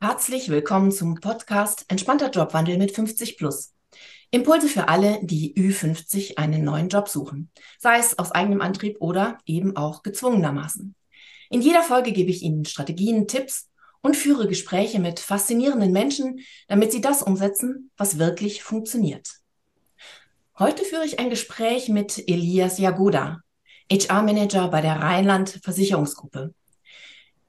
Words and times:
Herzlich 0.00 0.48
willkommen 0.48 0.92
zum 0.92 1.14
Podcast 1.14 1.86
Entspannter 1.88 2.30
Jobwandel 2.30 2.76
mit 2.76 2.92
50 2.92 3.38
Plus. 3.38 3.72
Impulse 4.30 4.68
für 4.68 4.88
alle, 4.88 5.18
die 5.22 5.54
Ü50 5.54 6.36
einen 6.36 6.64
neuen 6.64 6.88
Job 6.88 7.08
suchen, 7.08 7.50
sei 7.78 7.98
es 7.98 8.18
aus 8.18 8.32
eigenem 8.32 8.60
Antrieb 8.60 8.96
oder 9.00 9.38
eben 9.46 9.76
auch 9.76 10.02
gezwungenermaßen. 10.02 10.94
In 11.50 11.62
jeder 11.62 11.82
Folge 11.82 12.12
gebe 12.12 12.30
ich 12.30 12.42
Ihnen 12.42 12.64
Strategien, 12.64 13.26
Tipps 13.28 13.70
und 14.02 14.16
führe 14.16 14.46
Gespräche 14.46 15.00
mit 15.00 15.20
faszinierenden 15.20 15.92
Menschen, 15.92 16.40
damit 16.68 16.92
Sie 16.92 17.00
das 17.00 17.22
umsetzen, 17.22 17.90
was 17.96 18.18
wirklich 18.18 18.62
funktioniert. 18.62 19.28
Heute 20.58 20.84
führe 20.84 21.04
ich 21.06 21.18
ein 21.18 21.30
Gespräch 21.30 21.88
mit 21.88 22.28
Elias 22.28 22.78
Jagoda, 22.78 23.40
HR-Manager 23.90 24.68
bei 24.68 24.80
der 24.80 25.00
Rheinland 25.00 25.60
Versicherungsgruppe. 25.62 26.54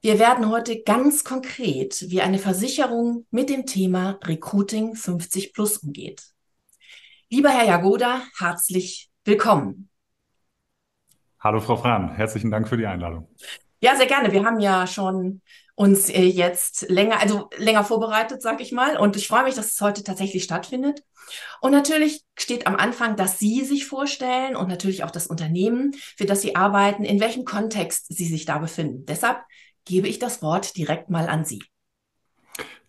Wir 0.06 0.20
werden 0.20 0.52
heute 0.52 0.84
ganz 0.84 1.24
konkret, 1.24 2.12
wie 2.12 2.22
eine 2.22 2.38
Versicherung 2.38 3.26
mit 3.32 3.50
dem 3.50 3.66
Thema 3.66 4.20
Recruiting 4.23 4.94
50 4.94 5.52
Plus 5.52 5.80
umgeht. 5.80 6.22
Lieber 7.31 7.50
Herr 7.50 7.66
Jagoda, 7.66 8.22
herzlich 8.38 9.09
willkommen. 9.23 9.90
Hallo 11.40 11.59
Frau 11.59 11.78
Fran, 11.78 12.14
herzlichen 12.14 12.52
Dank 12.52 12.70
für 12.70 12.78
die 12.78 12.86
Einladung. 12.86 13.34
Ja, 13.80 13.95
sehr 13.95 14.05
gerne. 14.05 14.31
Wir 14.31 14.45
haben 14.45 14.59
ja 14.59 14.86
schon 14.86 15.41
uns 15.73 16.12
äh, 16.12 16.22
jetzt 16.22 16.88
länger, 16.88 17.20
also 17.20 17.50
länger 17.58 17.84
vorbereitet, 17.84 18.44
sag 18.44 18.62
ich 18.62 18.72
mal. 18.72 18.98
Und 18.98 19.16
ich 19.16 19.28
freue 19.28 19.45
mich, 19.45 19.56
dass 19.56 19.72
es 19.72 19.81
heute 19.81 20.03
tatsächlich 20.03 20.44
stattfindet. 20.44 21.02
Und 21.62 21.72
natürlich 21.72 22.22
steht 22.38 22.67
am 22.67 22.76
Anfang, 22.76 23.16
dass 23.16 23.40
Sie 23.40 23.66
sich 23.66 23.88
vorstellen 23.88 24.56
und 24.56 24.70
natürlich 24.70 25.03
auch 25.03 25.09
das 25.09 25.26
Unternehmen, 25.26 25.94
für 26.16 26.26
das 26.26 26.44
Sie 26.44 26.56
arbeiten, 26.56 27.03
in 27.03 27.20
welchem 27.20 27.44
Kontext 27.44 28.16
Sie 28.16 28.26
sich 28.26 28.45
da 28.45 28.59
befinden. 28.59 29.06
Deshalb 29.08 29.40
gebe 29.85 30.07
ich 30.07 30.20
das 30.20 30.41
Wort 30.41 30.75
direkt 30.77 31.09
mal 31.09 31.27
an 31.27 31.45
Sie. 31.45 31.63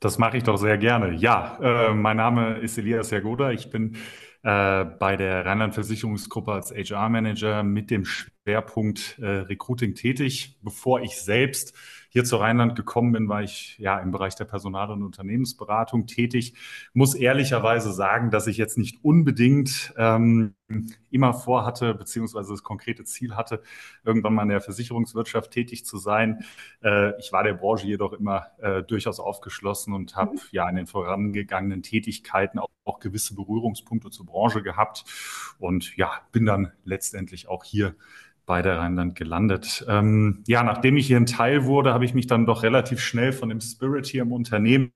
Das 0.01 0.19
mache 0.19 0.37
ich 0.37 0.43
doch 0.43 0.57
sehr 0.57 0.79
gerne. 0.79 1.15
Ja, 1.15 1.59
äh, 1.61 1.95
mein 1.95 2.19
Name 2.19 2.59
ist 2.59 2.77
Elias 2.79 3.11
Jagoda. 3.11 3.53
Ich 3.53 3.71
bin 3.71 3.97
äh, 4.43 4.85
bei 4.85 5.17
der 5.17 5.47
Rheinland 5.47 5.75
Versicherungsgruppe 5.75 6.53
als 6.53 6.71
HR-Manager 6.71 7.63
mit 7.63 7.91
dem 7.91 8.05
Schwerpunkt 8.05 9.19
äh, 9.19 9.27
Recruiting 9.27 9.95
tätig. 9.95 10.59
Bevor 10.63 11.01
ich 11.01 11.17
selbst 11.17 11.75
hier 12.17 12.25
zu 12.25 12.37
Rheinland 12.37 12.77
gekommen 12.77 13.13
bin, 13.13 13.29
war 13.29 13.43
ich 13.43 13.77
ja 13.77 13.99
im 13.99 14.11
Bereich 14.11 14.35
der 14.37 14.47
Personal- 14.47 14.91
und 14.91 15.03
Unternehmensberatung 15.03 16.07
tätig. 16.07 16.55
Muss 16.95 17.15
ehrlicherweise 17.15 17.93
sagen, 17.93 18.31
dass 18.31 18.47
ich 18.47 18.57
jetzt 18.57 18.79
nicht 18.79 19.05
unbedingt 19.05 19.93
ähm, 19.99 20.55
immer 21.11 21.35
vorhatte, 21.35 21.93
beziehungsweise 21.93 22.55
das 22.55 22.63
konkrete 22.63 23.05
Ziel 23.05 23.37
hatte, 23.37 23.61
irgendwann 24.03 24.33
mal 24.33 24.45
in 24.45 24.49
der 24.49 24.63
Versicherungswirtschaft 24.63 25.51
tätig 25.51 25.85
zu 25.85 25.99
sein. 25.99 26.43
Äh, 26.83 27.13
ich 27.21 27.33
war 27.33 27.45
der 27.45 27.53
Branche 27.53 27.87
jedoch 27.87 28.15
immer 28.15 28.47
äh, 28.63 28.83
durchaus 28.83 29.21
aufgeschlossen 29.21 29.93
und 29.93 30.17
habe 30.17 30.37
mhm. 30.37 30.41
ja 30.53 30.67
in 30.71 30.77
den 30.77 30.87
vorangegangenen 30.87 31.83
Tätigkeiten 31.83 32.59
auch, 32.59 32.71
auch 32.85 32.99
gewisse 32.99 33.35
Berührungspunkte 33.35 34.09
zur 34.09 34.25
Branche 34.25 34.63
gehabt 34.63 35.05
und 35.59 35.95
ja, 35.99 36.13
bin 36.33 36.47
dann 36.47 36.73
letztendlich 36.83 37.47
auch 37.47 37.63
hier 37.63 37.95
bei 38.47 38.63
der 38.63 38.79
Rheinland 38.79 39.17
gelandet. 39.17 39.85
Ähm, 39.89 40.45
ja, 40.47 40.63
nachdem 40.63 40.97
ich 40.97 41.09
hier 41.09 41.17
ein 41.17 41.27
Teil 41.27 41.65
wurde, 41.65 41.93
habe 41.93 42.05
ich 42.05 42.15
mich 42.15 42.29
dann 42.29 42.47
doch 42.47 42.63
relativ 42.63 43.01
schnell 43.01 43.33
von 43.33 43.49
dem 43.49 43.61
Spirit 43.61 44.07
hier 44.07 44.23
im 44.23 44.31
Unternehmen 44.31 44.93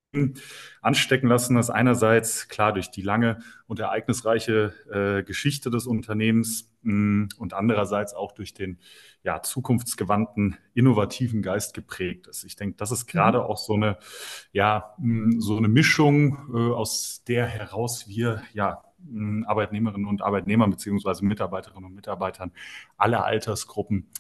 anstecken 0.81 1.29
lassen. 1.29 1.57
Das 1.57 1.69
einerseits 1.69 2.49
klar 2.49 2.73
durch 2.73 2.93
die 2.93 3.03
lange 3.03 3.41
und 3.67 3.81
ereignisreiche 3.81 4.73
äh, 4.93 5.25
Geschichte 5.25 5.69
des 5.69 5.89
Unternehmens 5.89 6.73
mh, 6.83 6.95
mm, 6.95 7.29
und 7.39 7.53
andererseits 7.53 8.15
auch 8.15 8.31
durch 8.33 8.55
den 8.55 8.79
ja, 9.25 9.43
zukunftsgewandten, 9.43 10.57
innovativen 10.73 11.43
Geist 11.43 11.75
geprägt 11.75 12.29
ist. 12.29 12.45
Ich 12.45 12.55
denke, 12.55 12.77
das 12.77 12.93
ist 12.93 13.07
gerade 13.07 13.39
mhm. 13.39 13.45
auch 13.45 13.59
so 13.59 13.75
eine, 13.75 13.99
ja, 14.53 14.95
mh, 14.99 15.27
mm, 15.27 15.41
so 15.41 15.57
eine 15.57 15.69
Mischung, 15.69 16.39
äh, 16.55 16.73
aus 16.73 17.25
der 17.27 17.47
heraus 17.47 18.07
wir 18.07 18.43
ja 18.53 18.83
Arbeitnehmerinnen 19.47 20.07
und 20.07 20.23
Arbeitnehmer 20.23 20.69
beziehungsweise 20.69 21.25
Mitarbeiterinnen 21.25 21.85
und 21.85 21.95
Mitarbeitern 21.95 22.53
aller 22.97 23.25
Altersgruppen 23.25 24.11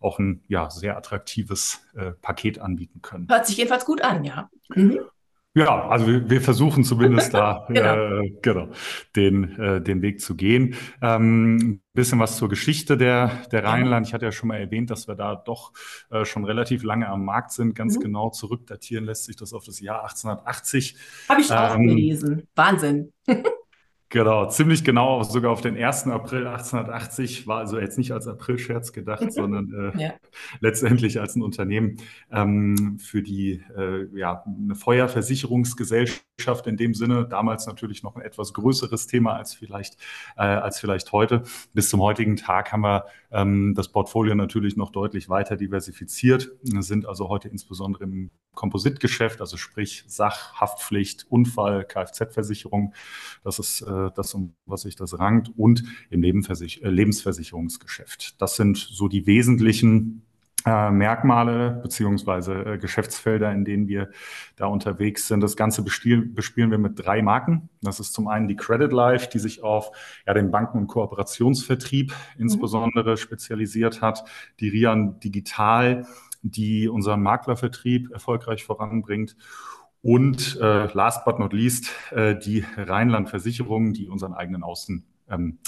auch 0.00 0.18
ein 0.18 0.42
ja, 0.48 0.70
sehr 0.70 0.96
attraktives 0.96 1.86
äh, 1.94 2.12
Paket 2.12 2.58
anbieten 2.58 3.00
können. 3.02 3.28
Hört 3.30 3.46
sich 3.46 3.56
jedenfalls 3.56 3.84
gut 3.84 4.02
an, 4.02 4.24
ja. 4.24 4.50
Mhm. 4.74 5.00
Ja, 5.54 5.86
also 5.88 6.06
wir, 6.06 6.30
wir 6.30 6.40
versuchen 6.40 6.82
zumindest 6.82 7.34
da 7.34 7.66
genau. 7.68 8.20
Äh, 8.22 8.30
genau, 8.40 8.68
den, 9.14 9.58
äh, 9.58 9.82
den 9.82 10.00
Weg 10.00 10.20
zu 10.20 10.34
gehen. 10.34 10.76
Ähm, 11.02 11.56
ein 11.56 11.82
bisschen 11.92 12.18
was 12.18 12.38
zur 12.38 12.48
Geschichte 12.48 12.96
der, 12.96 13.42
der 13.52 13.64
Rheinland. 13.64 14.06
Ich 14.06 14.14
hatte 14.14 14.24
ja 14.24 14.32
schon 14.32 14.48
mal 14.48 14.56
erwähnt, 14.56 14.90
dass 14.90 15.08
wir 15.08 15.14
da 15.14 15.36
doch 15.36 15.72
äh, 16.10 16.24
schon 16.24 16.46
relativ 16.46 16.84
lange 16.84 17.06
am 17.06 17.26
Markt 17.26 17.52
sind. 17.52 17.74
Ganz 17.74 17.96
mhm. 17.96 18.00
genau 18.00 18.30
zurückdatieren 18.30 19.04
lässt 19.04 19.26
sich 19.26 19.36
das 19.36 19.52
auf 19.52 19.64
das 19.64 19.80
Jahr 19.80 20.02
1880. 20.04 20.96
Habe 21.28 21.40
ich 21.42 21.52
auch 21.52 21.74
ähm, 21.74 21.86
gelesen. 21.86 22.48
Wahnsinn. 22.54 23.12
Genau, 24.12 24.46
ziemlich 24.46 24.84
genau, 24.84 25.22
sogar 25.22 25.50
auf 25.52 25.62
den 25.62 25.74
1. 25.74 26.08
April 26.08 26.46
1880, 26.46 27.46
war 27.46 27.60
also 27.60 27.78
jetzt 27.78 27.96
nicht 27.96 28.12
als 28.12 28.28
Aprilscherz 28.28 28.92
gedacht, 28.92 29.22
mhm. 29.22 29.30
sondern 29.30 29.92
äh, 29.96 30.02
ja. 30.02 30.12
letztendlich 30.60 31.18
als 31.18 31.34
ein 31.34 31.40
Unternehmen 31.40 31.96
ähm, 32.30 32.98
für 32.98 33.22
die 33.22 33.62
äh, 33.74 34.06
ja, 34.14 34.44
eine 34.44 34.74
Feuerversicherungsgesellschaft 34.74 36.22
in 36.66 36.76
dem 36.76 36.94
Sinne, 36.94 37.26
damals 37.28 37.66
natürlich 37.66 38.02
noch 38.02 38.16
ein 38.16 38.22
etwas 38.22 38.52
größeres 38.52 39.06
Thema 39.06 39.36
als 39.36 39.54
vielleicht, 39.54 39.96
äh, 40.36 40.42
als 40.42 40.80
vielleicht 40.80 41.12
heute. 41.12 41.44
Bis 41.72 41.88
zum 41.88 42.00
heutigen 42.00 42.36
Tag 42.36 42.72
haben 42.72 42.82
wir 42.82 43.06
ähm, 43.30 43.74
das 43.74 43.88
Portfolio 43.88 44.34
natürlich 44.34 44.76
noch 44.76 44.90
deutlich 44.90 45.28
weiter 45.28 45.56
diversifiziert, 45.56 46.50
sind 46.62 47.06
also 47.06 47.28
heute 47.28 47.48
insbesondere 47.48 48.04
im 48.04 48.30
Kompositgeschäft, 48.54 49.40
also 49.40 49.56
sprich 49.56 50.04
Sach, 50.08 50.54
Haftpflicht, 50.60 51.26
Unfall, 51.30 51.84
Kfz-Versicherung. 51.84 52.94
Das 53.44 53.58
ist 53.58 53.82
äh, 53.82 54.10
das, 54.14 54.34
um 54.34 54.54
was 54.66 54.82
sich 54.82 54.96
das 54.96 55.18
rankt, 55.18 55.50
und 55.56 55.84
im 56.10 56.22
Lebensversich 56.22 56.82
äh, 56.82 56.88
Lebensversicherungsgeschäft. 56.88 58.40
Das 58.42 58.56
sind 58.56 58.76
so 58.76 59.08
die 59.08 59.26
wesentlichen 59.26 60.22
äh, 60.64 60.90
Merkmale 60.90 61.80
beziehungsweise 61.82 62.54
äh, 62.64 62.78
Geschäftsfelder, 62.78 63.52
in 63.52 63.64
denen 63.64 63.88
wir 63.88 64.10
da 64.56 64.66
unterwegs 64.66 65.28
sind. 65.28 65.40
Das 65.40 65.56
Ganze 65.56 65.82
bespielen, 65.82 66.34
bespielen 66.34 66.70
wir 66.70 66.78
mit 66.78 67.04
drei 67.04 67.22
Marken. 67.22 67.68
Das 67.80 68.00
ist 68.00 68.12
zum 68.12 68.28
einen 68.28 68.48
die 68.48 68.56
Credit 68.56 68.92
Life, 68.92 69.28
die 69.28 69.38
sich 69.38 69.62
auf 69.62 69.90
ja, 70.26 70.34
den 70.34 70.50
Banken- 70.50 70.78
und 70.78 70.86
Kooperationsvertrieb 70.86 72.14
insbesondere 72.38 73.12
mhm. 73.12 73.16
spezialisiert 73.16 74.02
hat. 74.02 74.24
Die 74.60 74.68
Rian 74.68 75.18
Digital, 75.20 76.06
die 76.42 76.88
unseren 76.88 77.22
Maklervertrieb 77.22 78.10
erfolgreich 78.12 78.64
voranbringt. 78.64 79.36
Und 80.02 80.58
äh, 80.60 80.92
last 80.92 81.24
but 81.24 81.38
not 81.38 81.52
least 81.52 81.92
äh, 82.10 82.36
die 82.36 82.64
Rheinland-Versicherungen, 82.76 83.94
die 83.94 84.08
unseren 84.08 84.32
eigenen 84.32 84.64
Außendienst 84.64 85.12
ähm, 85.30 85.58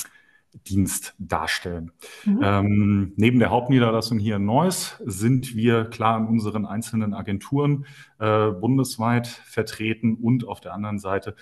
darstellen. 1.19 1.93
Mhm. 2.25 2.41
Ähm, 2.43 3.13
neben 3.17 3.39
der 3.39 3.51
Hauptniederlassung 3.51 4.19
hier 4.19 4.37
in 4.37 4.45
Neuss 4.45 5.03
sind 5.05 5.55
wir 5.55 5.85
klar 5.85 6.19
in 6.19 6.27
unseren 6.27 6.67
einzelnen 6.67 7.15
Agenturen 7.15 7.87
äh, 8.19 8.51
bundesweit 8.51 9.27
vertreten 9.27 10.15
und 10.15 10.47
auf 10.47 10.61
der 10.61 10.75
anderen 10.75 10.99
Seite 10.99 11.35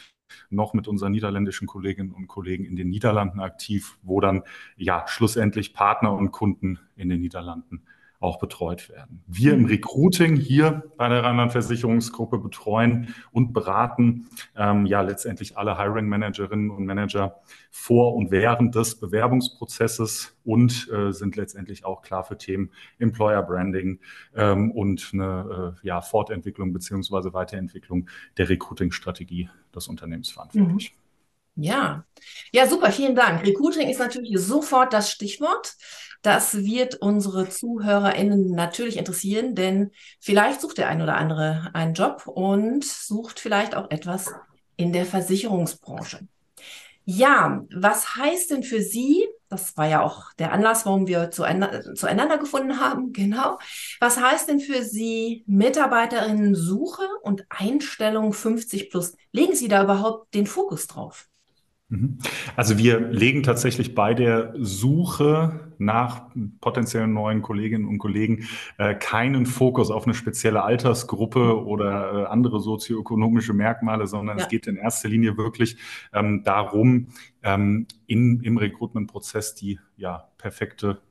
noch 0.51 0.75
mit 0.75 0.89
unseren 0.89 1.13
niederländischen 1.13 1.67
Kolleginnen 1.67 2.13
und 2.13 2.27
Kollegen 2.27 2.65
in 2.65 2.77
den 2.77 2.89
Niederlanden 2.89 3.41
aktiv, 3.41 3.99
wo 4.03 4.21
dann 4.21 4.43
ja 4.77 5.05
schlussendlich 5.07 5.75
Partner 5.75 6.13
und 6.13 6.31
Kunden 6.31 6.79
in 6.97 7.09
den 7.09 7.21
Niederlanden 7.21 7.83
auch 8.23 8.39
betreut 8.39 8.89
werden. 8.89 9.23
Wir 9.27 9.53
im 9.53 9.65
Recruiting 9.65 10.37
hier 10.37 10.85
bei 10.97 11.09
der 11.09 11.25
Rheinland-Versicherungsgruppe 11.25 12.39
betreuen 12.39 13.15
und 13.33 13.53
beraten 13.53 14.29
ähm, 14.57 14.87
ja 14.87 15.01
letztendlich 15.01 15.57
alle 15.57 15.77
Hiring 15.79 16.07
Managerinnen 16.07 16.71
und 16.71 16.87
Manager 16.87 17.41
vor 17.71 18.15
und 18.15 18.31
während 18.31 18.75
des 18.75 19.01
Bewerbungsprozesses 19.01 20.37
und 20.45 20.89
äh, 20.93 21.13
sind 21.13 21.37
letztendlich 21.37 21.85
auch 21.85 22.03
klar 22.03 22.23
für 22.25 22.39
Themen 22.39 22.71
Employer 22.99 23.43
Branding 23.43 23.99
ähm, 24.35 24.71
und 24.71 25.11
eine 25.13 25.75
äh, 25.83 25.87
ja, 25.87 26.01
Fortentwicklung 26.01 26.73
beziehungsweise 26.73 27.33
Weiterentwicklung 27.33 28.09
der 28.37 28.49
Recruiting-Strategie 28.49 29.51
des 29.75 29.89
Unternehmens 29.89 30.31
verantwortlich. 30.31 30.95
Mhm. 30.95 31.02
Ja, 31.55 32.05
ja, 32.53 32.67
super, 32.67 32.93
vielen 32.93 33.15
Dank. 33.15 33.47
Recruiting 33.47 33.89
ist 33.91 33.99
natürlich 33.99 34.39
sofort 34.41 34.93
das 34.93 35.11
Stichwort. 35.11 35.75
Das 36.23 36.55
wird 36.65 36.97
unsere 36.97 37.49
ZuhörerInnen 37.49 38.53
natürlich 38.53 38.97
interessieren, 38.97 39.55
denn 39.55 39.91
vielleicht 40.21 40.61
sucht 40.61 40.79
der 40.79 40.89
ein 40.89 41.03
oder 41.03 41.17
andere 41.17 41.71
einen 41.75 41.95
Job 41.95 42.27
und 42.27 42.85
sucht 42.85 43.41
vielleicht 43.41 43.75
auch 43.75 43.91
etwas 43.91 44.31
in 44.77 44.93
der 44.93 45.05
Versicherungsbranche. 45.05 46.21
Ja, 47.05 47.65
was 47.75 48.15
heißt 48.17 48.51
denn 48.53 48.63
für 48.63 48.81
Sie, 48.81 49.27
das 49.49 49.77
war 49.77 49.89
ja 49.89 50.03
auch 50.03 50.33
der 50.35 50.53
Anlass, 50.53 50.87
warum 50.87 51.09
wir 51.09 51.33
zueinander 51.33 52.39
gefunden 52.39 52.81
haben, 52.81 53.13
genau. 53.13 53.59
Was 54.01 54.19
heißt 54.19 54.49
denn 54.49 54.61
für 54.61 54.85
Sie 54.85 55.43
Mitarbeiterinnen-Suche 55.47 57.03
und 57.23 57.45
Einstellung 57.49 58.33
50 58.33 58.91
plus? 58.91 59.17
Legen 59.33 59.57
Sie 59.57 59.69
da 59.69 59.83
überhaupt 59.83 60.33
den 60.35 60.47
Fokus 60.47 60.87
drauf? 60.87 61.29
Mhm. 61.93 62.17
Also 62.57 62.79
wir 62.79 63.01
legen 63.01 63.43
tatsächlich 63.43 63.95
bei 63.95 64.15
der 64.15 64.55
Suche 64.59 65.61
nach 65.77 66.31
potenziellen 66.63 67.13
neuen 67.13 67.43
Kolleginnen 67.43 67.87
und 67.87 67.99
Kollegen 67.99 68.49
äh, 68.79 68.95
keinen 68.95 69.45
Fokus 69.45 69.91
auf 69.91 70.05
eine 70.05 70.15
spezielle 70.15 70.63
Altersgruppe 70.63 71.63
oder 71.67 72.13
äh, 72.13 72.25
andere 72.27 72.61
sozioökonomische 72.61 73.53
Merkmale, 73.53 74.07
sondern 74.07 74.39
ja. 74.39 74.45
es 74.45 74.49
geht 74.49 74.67
in 74.67 74.77
erster 74.77 75.11
Linie 75.11 75.37
wirklich 75.37 75.77
ähm, 76.15 76.43
darum, 76.45 77.09
ähm, 77.43 77.87
in, 78.07 78.41
im 78.41 78.57
Recruitment-Prozess 78.57 79.55
die 79.55 79.79
ja, 79.99 80.31
perfekte 80.39 81.03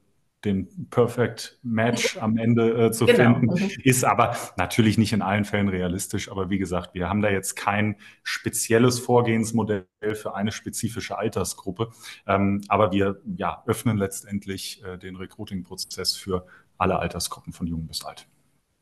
den 0.43 0.89
Perfect 0.89 1.59
Match 1.61 2.17
am 2.17 2.37
Ende 2.37 2.87
äh, 2.87 2.91
zu 2.91 3.05
genau. 3.05 3.35
finden, 3.35 3.45
mhm. 3.45 3.69
ist 3.83 4.03
aber 4.03 4.35
natürlich 4.57 4.97
nicht 4.97 5.13
in 5.13 5.21
allen 5.21 5.45
Fällen 5.45 5.67
realistisch. 5.67 6.31
Aber 6.31 6.49
wie 6.49 6.57
gesagt, 6.57 6.93
wir 6.93 7.09
haben 7.09 7.21
da 7.21 7.29
jetzt 7.29 7.55
kein 7.55 7.97
spezielles 8.23 8.99
Vorgehensmodell 8.99 9.85
für 10.13 10.35
eine 10.35 10.51
spezifische 10.51 11.17
Altersgruppe. 11.17 11.89
Ähm, 12.27 12.61
aber 12.67 12.91
wir 12.91 13.21
ja, 13.37 13.63
öffnen 13.67 13.97
letztendlich 13.97 14.83
äh, 14.83 14.97
den 14.97 15.15
Recruiting-Prozess 15.15 16.15
für 16.15 16.45
alle 16.77 16.97
Altersgruppen 16.97 17.53
von 17.53 17.67
jung 17.67 17.85
bis 17.85 18.03
alt. 18.03 18.27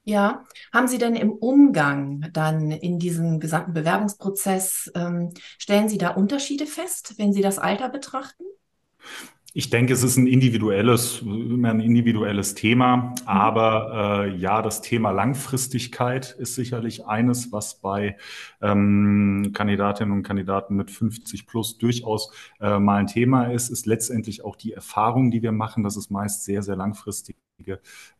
Ja, 0.06 0.46
haben 0.74 0.88
Sie 0.88 0.98
denn 0.98 1.16
im 1.16 1.32
Umgang 1.32 2.30
dann 2.34 2.72
in 2.72 2.98
diesem 2.98 3.40
gesamten 3.40 3.74
Bewerbungsprozess, 3.74 4.92
ähm, 4.96 5.34
stellen 5.58 5.90
Sie 5.90 5.98
da 5.98 6.10
Unterschiede 6.10 6.66
fest, 6.66 7.16
wenn 7.18 7.34
Sie 7.34 7.42
das 7.42 7.60
Alter 7.60 7.90
betrachten? 7.90 8.44
Ich 9.54 9.72
denke, 9.72 9.94
es 9.94 10.04
ist 10.04 10.16
ein 10.18 10.28
individuelles, 10.28 11.22
immer 11.22 11.72
ein 11.72 11.80
individuelles 11.80 12.54
Thema. 12.54 12.98
Mhm. 12.98 13.14
Aber 13.26 14.26
äh, 14.26 14.36
ja, 14.36 14.62
das 14.62 14.82
Thema 14.82 15.10
Langfristigkeit 15.12 16.36
ist 16.38 16.54
sicherlich 16.54 17.08
eines, 17.08 17.52
was 17.52 17.82
bei 17.82 18.18
ähm, 18.62 19.52
Kandidatinnen 19.54 20.14
und 20.14 20.24
Kandidaten 20.24 20.76
mit 20.76 20.92
50 20.92 21.48
plus 21.48 21.78
durchaus 21.80 22.32
äh, 22.60 22.78
mal 22.78 22.98
ein 22.98 23.08
Thema 23.08 23.46
ist. 23.46 23.70
Ist 23.70 23.88
letztendlich 23.88 24.44
auch 24.44 24.56
die 24.56 24.74
Erfahrung, 24.74 25.32
die 25.32 25.42
wir 25.42 25.52
machen, 25.52 25.84
dass 25.84 25.96
es 25.96 26.12
meist 26.12 26.44
sehr, 26.44 26.62
sehr 26.62 26.76
langfristig 26.76 27.36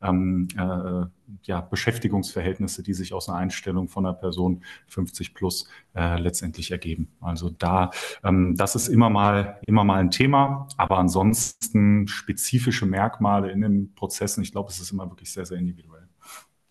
ähm, 0.02 0.48
äh, 0.58 1.06
ja, 1.44 1.62
Beschäftigungsverhältnisse, 1.62 2.84
die 2.84 2.94
sich 2.94 3.14
aus 3.14 3.30
einer 3.30 3.38
Einstellung 3.38 3.88
von 3.88 4.06
einer 4.06 4.16
Person 4.16 4.64
50 4.88 5.34
plus 5.34 5.68
äh, 5.96 6.20
letztendlich 6.20 6.72
ergeben. 6.72 7.10
Also 7.22 7.50
da, 7.50 7.92
ähm, 8.24 8.56
das 8.56 8.76
ist 8.76 8.88
immer 8.88 9.10
mal, 9.10 9.60
immer 9.66 9.84
mal 9.84 10.00
ein 10.00 10.12
Thema, 10.12 10.68
aber 10.78 10.98
ansonsten 10.98 12.08
spezifische 12.08 12.86
Merkmale 12.86 13.52
in 13.52 13.62
den 13.62 13.94
Prozessen, 13.94 14.44
ich 14.44 14.52
glaube, 14.52 14.72
es 14.72 14.80
ist 14.80 14.92
immer 14.92 15.10
wirklich 15.10 15.32
sehr, 15.32 15.46
sehr 15.46 15.58
individuell. 15.58 16.08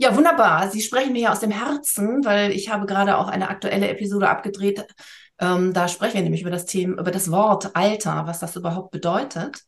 Ja, 0.00 0.15
wunderbar. 0.17 0.70
Sie 0.70 0.81
sprechen 0.81 1.12
mir 1.12 1.23
ja 1.23 1.32
aus 1.32 1.41
dem 1.41 1.50
Herzen, 1.50 2.25
weil 2.25 2.53
ich 2.53 2.69
habe 2.70 2.87
gerade 2.87 3.19
auch 3.19 3.26
eine 3.26 3.49
aktuelle 3.49 3.88
Episode 3.88 4.29
abgedreht. 4.29 4.87
Ähm, 5.41 5.73
da 5.73 5.88
sprechen 5.88 6.15
wir 6.15 6.23
nämlich 6.23 6.43
über 6.43 6.50
das 6.50 6.67
Thema, 6.67 7.00
über 7.00 7.11
das 7.11 7.32
Wort 7.32 7.75
Alter, 7.75 8.26
was 8.26 8.38
das 8.38 8.55
überhaupt 8.55 8.93
bedeutet. 8.93 9.65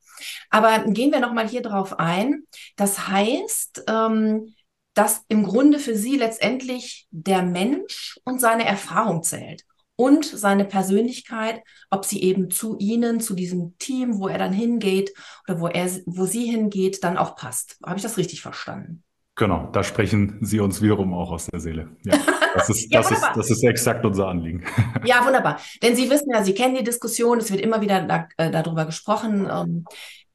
Aber 0.50 0.84
gehen 0.84 1.12
wir 1.12 1.20
nochmal 1.20 1.48
hier 1.48 1.62
drauf 1.62 1.98
ein. 1.98 2.44
Das 2.76 3.08
heißt, 3.08 3.84
ähm, 3.88 4.54
dass 4.94 5.22
im 5.28 5.44
Grunde 5.44 5.78
für 5.78 5.96
Sie 5.96 6.16
letztendlich 6.16 7.06
der 7.10 7.42
Mensch 7.42 8.18
und 8.24 8.40
seine 8.40 8.64
Erfahrung 8.64 9.22
zählt 9.22 9.64
und 10.00 10.24
seine 10.24 10.64
Persönlichkeit, 10.64 11.62
ob 11.90 12.06
sie 12.06 12.22
eben 12.22 12.50
zu 12.50 12.78
Ihnen, 12.78 13.20
zu 13.20 13.34
diesem 13.34 13.76
Team, 13.76 14.18
wo 14.18 14.28
er 14.28 14.38
dann 14.38 14.52
hingeht 14.52 15.12
oder 15.46 15.60
wo 15.60 15.66
er, 15.66 15.90
wo 16.06 16.24
sie 16.24 16.46
hingeht, 16.46 17.04
dann 17.04 17.18
auch 17.18 17.36
passt. 17.36 17.76
Habe 17.84 17.96
ich 17.96 18.02
das 18.02 18.16
richtig 18.16 18.40
verstanden? 18.40 19.04
Genau, 19.36 19.68
da 19.72 19.82
sprechen 19.82 20.38
Sie 20.40 20.60
uns 20.60 20.80
wiederum 20.80 21.12
auch 21.12 21.30
aus 21.30 21.46
der 21.46 21.60
Seele. 21.60 21.96
Ja, 22.04 22.18
das 22.54 22.68
ist, 22.70 22.92
ja, 22.92 23.00
das 23.00 23.10
ist, 23.10 23.24
das 23.34 23.50
ist 23.50 23.64
exakt 23.64 24.04
unser 24.04 24.28
Anliegen. 24.28 24.64
Ja, 25.04 25.24
wunderbar. 25.24 25.58
Denn 25.82 25.96
Sie 25.96 26.10
wissen 26.10 26.30
ja, 26.32 26.44
Sie 26.44 26.54
kennen 26.54 26.74
die 26.74 26.84
Diskussion, 26.84 27.38
es 27.38 27.50
wird 27.50 27.60
immer 27.60 27.80
wieder 27.80 28.02
da, 28.02 28.28
äh, 28.36 28.50
darüber 28.50 28.84
gesprochen. 28.84 29.48
Ähm, 29.50 29.84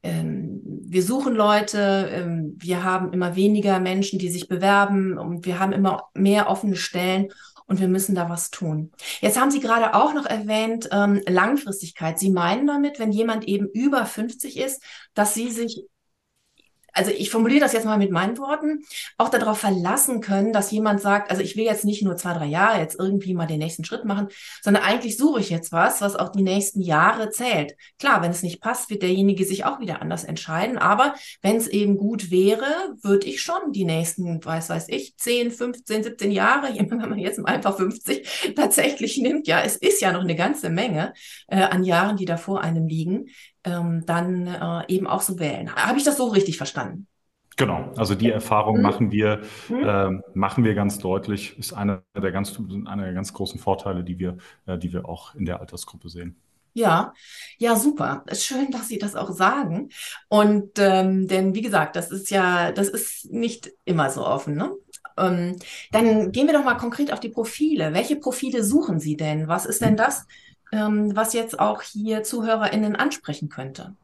ähm, 0.02 0.60
wir 0.64 1.02
suchen 1.02 1.34
Leute, 1.34 2.10
ähm, 2.12 2.56
wir 2.58 2.84
haben 2.84 3.12
immer 3.12 3.36
weniger 3.36 3.80
Menschen, 3.80 4.18
die 4.18 4.28
sich 4.28 4.48
bewerben 4.48 5.18
und 5.18 5.46
wir 5.46 5.58
haben 5.58 5.72
immer 5.72 6.04
mehr 6.14 6.48
offene 6.48 6.76
Stellen 6.76 7.28
und 7.66 7.80
wir 7.80 7.88
müssen 7.88 8.14
da 8.14 8.28
was 8.28 8.50
tun. 8.50 8.92
Jetzt 9.20 9.40
haben 9.40 9.50
Sie 9.50 9.60
gerade 9.60 9.94
auch 9.94 10.14
noch 10.14 10.26
erwähnt, 10.26 10.88
ähm, 10.92 11.20
Langfristigkeit. 11.26 12.18
Sie 12.18 12.30
meinen 12.30 12.66
damit, 12.66 12.98
wenn 12.98 13.12
jemand 13.12 13.44
eben 13.44 13.68
über 13.68 14.06
50 14.06 14.56
ist, 14.58 14.82
dass 15.14 15.34
Sie 15.34 15.50
sich 15.50 15.84
also 16.96 17.10
ich 17.10 17.30
formuliere 17.30 17.60
das 17.60 17.72
jetzt 17.72 17.84
mal 17.84 17.98
mit 17.98 18.10
meinen 18.10 18.38
Worten, 18.38 18.84
auch 19.18 19.28
darauf 19.28 19.58
verlassen 19.58 20.20
können, 20.20 20.52
dass 20.52 20.70
jemand 20.70 21.00
sagt, 21.00 21.30
also 21.30 21.42
ich 21.42 21.56
will 21.56 21.64
jetzt 21.64 21.84
nicht 21.84 22.02
nur 22.02 22.16
zwei, 22.16 22.32
drei 22.32 22.46
Jahre 22.46 22.80
jetzt 22.80 22.98
irgendwie 22.98 23.34
mal 23.34 23.46
den 23.46 23.58
nächsten 23.58 23.84
Schritt 23.84 24.04
machen, 24.04 24.28
sondern 24.62 24.82
eigentlich 24.82 25.16
suche 25.16 25.40
ich 25.40 25.50
jetzt 25.50 25.72
was, 25.72 26.00
was 26.00 26.16
auch 26.16 26.30
die 26.30 26.42
nächsten 26.42 26.80
Jahre 26.80 27.30
zählt. 27.30 27.76
Klar, 27.98 28.22
wenn 28.22 28.30
es 28.30 28.42
nicht 28.42 28.60
passt, 28.60 28.90
wird 28.90 29.02
derjenige 29.02 29.44
sich 29.44 29.64
auch 29.64 29.80
wieder 29.80 30.00
anders 30.00 30.24
entscheiden, 30.24 30.78
aber 30.78 31.14
wenn 31.42 31.56
es 31.56 31.68
eben 31.68 31.98
gut 31.98 32.30
wäre, 32.30 32.64
würde 33.02 33.26
ich 33.26 33.42
schon 33.42 33.72
die 33.72 33.84
nächsten, 33.84 34.42
weiß 34.44 34.70
weiß 34.70 34.88
ich, 34.88 35.16
10, 35.16 35.50
15, 35.50 36.04
17 36.04 36.30
Jahre, 36.30 36.68
wenn 36.76 36.98
man 36.98 37.18
jetzt 37.18 37.44
einfach 37.44 37.76
50 37.76 38.54
tatsächlich 38.56 39.18
nimmt, 39.18 39.46
ja, 39.46 39.60
es 39.60 39.76
ist 39.76 40.00
ja 40.00 40.12
noch 40.12 40.22
eine 40.22 40.34
ganze 40.34 40.70
Menge 40.70 41.12
äh, 41.48 41.62
an 41.62 41.84
Jahren, 41.84 42.16
die 42.16 42.24
da 42.24 42.36
vor 42.36 42.62
einem 42.62 42.86
liegen, 42.86 43.26
ähm, 43.66 44.04
dann 44.06 44.46
äh, 44.46 44.84
eben 44.88 45.06
auch 45.06 45.20
so 45.20 45.38
wählen. 45.38 45.74
Habe 45.74 45.98
ich 45.98 46.04
das 46.04 46.16
so 46.16 46.28
richtig 46.28 46.56
verstanden? 46.56 47.06
Genau, 47.56 47.90
also 47.96 48.14
die 48.14 48.30
Erfahrung 48.30 48.76
mhm. 48.76 48.82
machen 48.82 49.10
wir, 49.10 49.40
mhm. 49.68 49.82
äh, 49.82 50.10
machen 50.34 50.64
wir 50.64 50.74
ganz 50.74 50.98
deutlich, 50.98 51.58
ist 51.58 51.72
einer 51.72 52.02
der 52.14 52.30
ganz, 52.30 52.58
einer 52.86 53.04
der 53.04 53.14
ganz 53.14 53.32
großen 53.32 53.58
Vorteile, 53.58 54.04
die 54.04 54.18
wir, 54.18 54.36
äh, 54.66 54.78
die 54.78 54.92
wir 54.92 55.08
auch 55.08 55.34
in 55.34 55.46
der 55.46 55.60
Altersgruppe 55.60 56.08
sehen. 56.08 56.36
Ja, 56.74 57.14
ja, 57.56 57.74
super. 57.74 58.22
Schön, 58.34 58.70
dass 58.70 58.88
Sie 58.88 58.98
das 58.98 59.16
auch 59.16 59.30
sagen. 59.30 59.88
Und 60.28 60.72
ähm, 60.76 61.26
denn 61.26 61.54
wie 61.54 61.62
gesagt, 61.62 61.96
das 61.96 62.10
ist 62.10 62.28
ja, 62.28 62.70
das 62.70 62.88
ist 62.88 63.32
nicht 63.32 63.70
immer 63.86 64.10
so 64.10 64.26
offen. 64.26 64.56
Ne? 64.56 64.72
Ähm, 65.16 65.56
dann 65.92 66.32
gehen 66.32 66.46
wir 66.46 66.52
doch 66.52 66.64
mal 66.64 66.74
konkret 66.74 67.14
auf 67.14 67.20
die 67.20 67.30
Profile. 67.30 67.94
Welche 67.94 68.16
Profile 68.16 68.62
suchen 68.62 69.00
Sie 69.00 69.16
denn? 69.16 69.48
Was 69.48 69.64
ist 69.64 69.80
denn 69.80 69.92
mhm. 69.92 69.96
das, 69.96 70.26
ähm, 70.72 71.14
was 71.14 71.32
jetzt 71.32 71.58
auch 71.58 71.82
hier 71.82 72.22
ZuhörerInnen 72.22 72.96
ansprechen 72.96 73.48
könnte? 73.48 73.94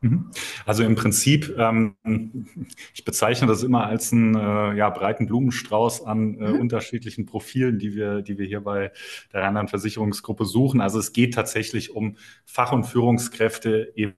Mhm. 0.00 0.30
Also 0.64 0.82
im 0.82 0.94
Prinzip, 0.94 1.54
ähm, 1.58 1.96
ich 2.94 3.04
bezeichne 3.04 3.46
das 3.46 3.62
immer 3.62 3.86
als 3.86 4.12
einen 4.12 4.34
äh, 4.34 4.74
ja, 4.74 4.90
breiten 4.90 5.26
Blumenstrauß 5.26 6.04
an 6.04 6.38
äh, 6.38 6.48
mhm. 6.48 6.60
unterschiedlichen 6.60 7.26
Profilen, 7.26 7.78
die 7.78 7.94
wir, 7.94 8.22
die 8.22 8.38
wir 8.38 8.46
hier 8.46 8.60
bei 8.60 8.92
der 9.32 9.42
Rheinland-Versicherungsgruppe 9.42 10.44
suchen. 10.44 10.80
Also 10.80 10.98
es 10.98 11.12
geht 11.12 11.34
tatsächlich 11.34 11.94
um 11.94 12.16
Fach- 12.44 12.72
und 12.72 12.84
Führungskräfte 12.84 13.92
im 13.94 14.14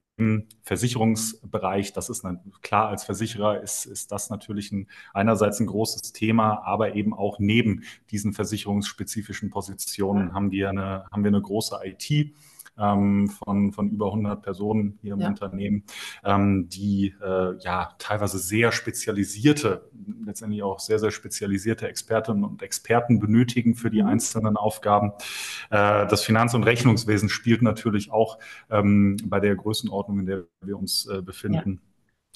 Versicherungsbereich. 0.63 1.93
Das 1.93 2.09
ist 2.09 2.25
klar, 2.61 2.89
als 2.89 3.03
Versicherer 3.03 3.61
ist, 3.61 3.85
ist 3.85 4.11
das 4.11 4.29
natürlich 4.29 4.71
ein, 4.71 4.87
einerseits 5.13 5.59
ein 5.59 5.67
großes 5.67 6.13
Thema, 6.13 6.61
aber 6.65 6.95
eben 6.95 7.13
auch 7.13 7.39
neben 7.39 7.83
diesen 8.11 8.33
versicherungsspezifischen 8.33 9.49
Positionen 9.49 10.33
haben 10.33 10.51
wir 10.51 10.69
eine, 10.69 11.05
haben 11.11 11.23
wir 11.23 11.29
eine 11.29 11.41
große 11.41 11.79
IT 11.83 12.33
ähm, 12.79 13.29
von, 13.29 13.71
von 13.71 13.89
über 13.89 14.07
100 14.07 14.41
Personen 14.41 14.97
hier 15.01 15.13
im 15.13 15.21
ja. 15.21 15.27
Unternehmen, 15.27 15.83
ähm, 16.23 16.69
die 16.69 17.15
äh, 17.21 17.57
ja 17.59 17.89
teilweise 17.99 18.39
sehr 18.39 18.71
spezialisierte, 18.71 19.89
letztendlich 20.25 20.63
auch 20.63 20.79
sehr, 20.79 20.99
sehr 20.99 21.11
spezialisierte 21.11 21.87
Expertinnen 21.87 22.43
und 22.43 22.61
Experten 22.61 23.19
benötigen 23.19 23.75
für 23.75 23.89
die 23.89 24.01
mhm. 24.01 24.09
einzelnen 24.09 24.57
Aufgaben. 24.57 25.11
Äh, 25.69 26.07
das 26.07 26.23
Finanz- 26.23 26.53
und 26.53 26.63
Rechnungswesen 26.63 27.29
spielt 27.29 27.61
natürlich 27.61 28.11
auch 28.11 28.39
ähm, 28.69 29.17
bei 29.25 29.39
der 29.39 29.55
Größenordnung, 29.55 30.19
in 30.19 30.25
der 30.25 30.43
wir 30.61 30.77
uns 30.77 31.05
äh, 31.07 31.21
befinden. 31.21 31.81
Ja 31.81 31.88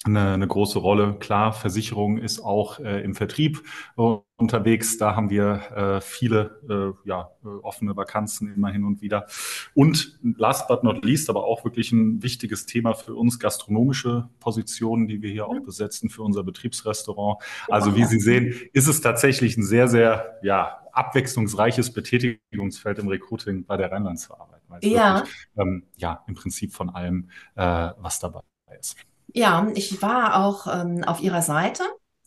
eine, 0.06 0.34
eine 0.34 0.48
große 0.48 0.80
Rolle. 0.80 1.16
Klar, 1.20 1.54
Versicherung 1.54 2.18
ist 2.18 2.42
auch 2.42 2.80
äh, 2.80 3.02
im 3.04 3.16
Vertrieb 3.16 3.64
äh, 3.98 4.16
unterwegs. 4.36 4.98
Da 4.98 5.16
haben 5.16 5.30
wir 5.30 5.72
äh, 5.76 6.02
viele 6.02 6.60
äh, 6.70 7.08
ja, 7.08 7.32
äh, 7.44 7.48
offene 7.48 7.96
Vakanzen 7.96 8.54
immer 8.54 8.70
hin 8.70 8.84
und 8.84 9.02
wieder. 9.02 9.28
Und 9.74 10.20
last 10.38 10.68
but 10.68 10.84
not 10.84 11.06
least, 11.06 11.30
aber 11.30 11.46
auch 11.46 11.64
wirklich 11.64 11.92
ein 11.92 12.22
wichtiges 12.22 12.66
Thema 12.66 12.94
für 12.94 13.16
uns, 13.16 13.40
gastronomische 13.40 14.30
Positionen, 14.40 15.08
die 15.08 15.22
wir 15.22 15.32
hier 15.32 15.48
auch 15.48 15.62
besetzen 15.62 16.10
für 16.10 16.24
unser 16.24 16.44
Betriebsrestaurant. 16.44 17.42
Also 17.70 17.96
wie 17.96 18.04
Sie 18.04 18.20
sehen, 18.20 18.54
ist 18.74 18.88
es 18.88 19.00
tatsächlich 19.00 19.56
ein 19.58 19.64
sehr, 19.64 19.88
sehr 19.88 20.40
ja, 20.44 20.80
abwechslungsreiches 20.92 21.94
Betätigungsfeld 21.94 23.00
im 23.00 23.08
Recruiting 23.08 23.66
bei 23.66 23.78
der 23.78 23.92
Rheinlandsverarbeitung. 23.92 24.64
Ja. 24.82 25.20
Wirklich, 25.20 25.48
ähm, 25.58 25.84
ja, 25.96 26.24
im 26.28 26.34
Prinzip 26.34 26.74
von 26.74 26.90
allem, 26.90 27.30
äh, 27.56 27.92
was 27.98 28.20
dabei 28.20 28.42
ist. 28.80 28.98
Ja, 29.34 29.68
ich 29.76 30.02
war 30.02 30.46
auch 30.46 30.68
ähm, 30.68 31.04
auf 31.04 31.22
ihrer 31.22 31.42
Seite 31.42 31.84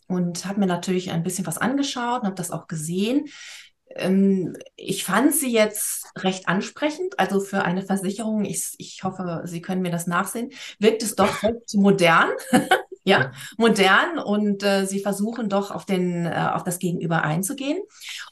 und 0.07 0.45
habe 0.45 0.59
mir 0.59 0.65
natürlich 0.65 1.11
ein 1.11 1.23
bisschen 1.23 1.47
was 1.47 1.57
angeschaut 1.57 2.21
und 2.21 2.25
habe 2.27 2.35
das 2.35 2.51
auch 2.51 2.67
gesehen. 2.67 3.27
Ähm, 3.95 4.55
ich 4.75 5.03
fand 5.05 5.33
sie 5.33 5.51
jetzt 5.51 6.05
recht 6.17 6.47
ansprechend, 6.49 7.17
also 7.19 7.39
für 7.39 7.63
eine 7.63 7.81
Versicherung. 7.83 8.43
Ich, 8.45 8.73
ich 8.77 9.03
hoffe, 9.03 9.43
Sie 9.45 9.61
können 9.61 9.81
mir 9.81 9.91
das 9.91 10.07
nachsehen. 10.07 10.51
Wirkt 10.79 11.01
es 11.03 11.15
doch 11.15 11.43
recht 11.43 11.73
modern. 11.75 12.29
ja, 13.05 13.31
modern 13.57 14.19
und 14.19 14.63
äh, 14.63 14.85
sie 14.85 14.99
versuchen 14.99 15.47
doch 15.47 15.71
auf 15.71 15.85
den 15.85 16.25
äh, 16.25 16.49
auf 16.53 16.63
das 16.63 16.77
Gegenüber 16.79 17.23
einzugehen. 17.23 17.79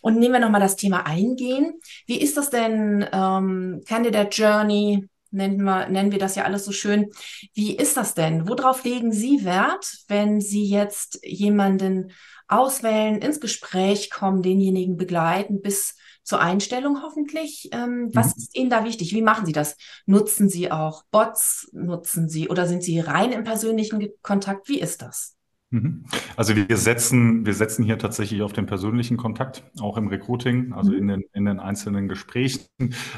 Und 0.01 0.19
nehmen 0.19 0.33
wir 0.33 0.39
nochmal 0.41 0.59
das 0.61 0.75
Thema 0.75 1.05
eingehen. 1.05 1.79
Wie 2.07 2.19
ist 2.21 2.35
das 2.35 2.49
denn 2.49 3.07
ähm, 3.13 3.81
Candidate 3.87 4.29
Journey 4.35 5.07
nennen 5.35 5.63
wir, 5.63 5.87
nennen 5.87 6.11
wir 6.11 6.19
das 6.19 6.35
ja 6.35 6.43
alles 6.43 6.65
so 6.65 6.71
schön. 6.71 7.11
Wie 7.53 7.75
ist 7.75 7.97
das 7.97 8.13
denn? 8.13 8.47
Worauf 8.47 8.83
legen 8.83 9.11
Sie 9.11 9.45
Wert, 9.45 9.99
wenn 10.07 10.41
Sie 10.41 10.65
jetzt 10.65 11.19
jemanden 11.23 12.11
auswählen, 12.47 13.17
ins 13.17 13.39
Gespräch 13.39 14.09
kommen, 14.09 14.41
denjenigen 14.41 14.97
begleiten 14.97 15.61
bis 15.61 15.95
zur 16.23 16.41
Einstellung 16.41 17.03
hoffentlich? 17.03 17.69
Ähm, 17.71 18.09
was 18.13 18.27
mhm. 18.27 18.33
ist 18.37 18.55
Ihnen 18.55 18.69
da 18.69 18.83
wichtig? 18.83 19.13
Wie 19.13 19.21
machen 19.21 19.45
Sie 19.45 19.53
das? 19.53 19.77
Nutzen 20.05 20.49
Sie 20.49 20.71
auch 20.71 21.03
Bots? 21.11 21.69
Nutzen 21.73 22.29
Sie 22.29 22.49
oder 22.49 22.67
sind 22.67 22.83
Sie 22.83 22.99
rein 22.99 23.31
im 23.31 23.43
persönlichen 23.43 24.09
Kontakt? 24.21 24.67
Wie 24.69 24.79
ist 24.79 25.01
das? 25.01 25.35
Mhm. 25.75 26.05
Also 26.37 26.55
wir 26.55 26.77
setzen, 26.77 27.45
wir 27.45 27.53
setzen 27.53 27.83
hier 27.83 27.97
tatsächlich 27.97 28.41
auf 28.41 28.53
den 28.53 28.65
persönlichen 28.65 29.17
Kontakt, 29.17 29.63
auch 29.81 29.97
im 29.97 30.07
Recruiting, 30.07 30.71
also 30.71 30.91
mhm. 30.91 30.97
in, 30.97 31.07
den, 31.07 31.23
in 31.33 31.45
den 31.45 31.59
einzelnen 31.59 32.07
Gesprächen. 32.07 32.63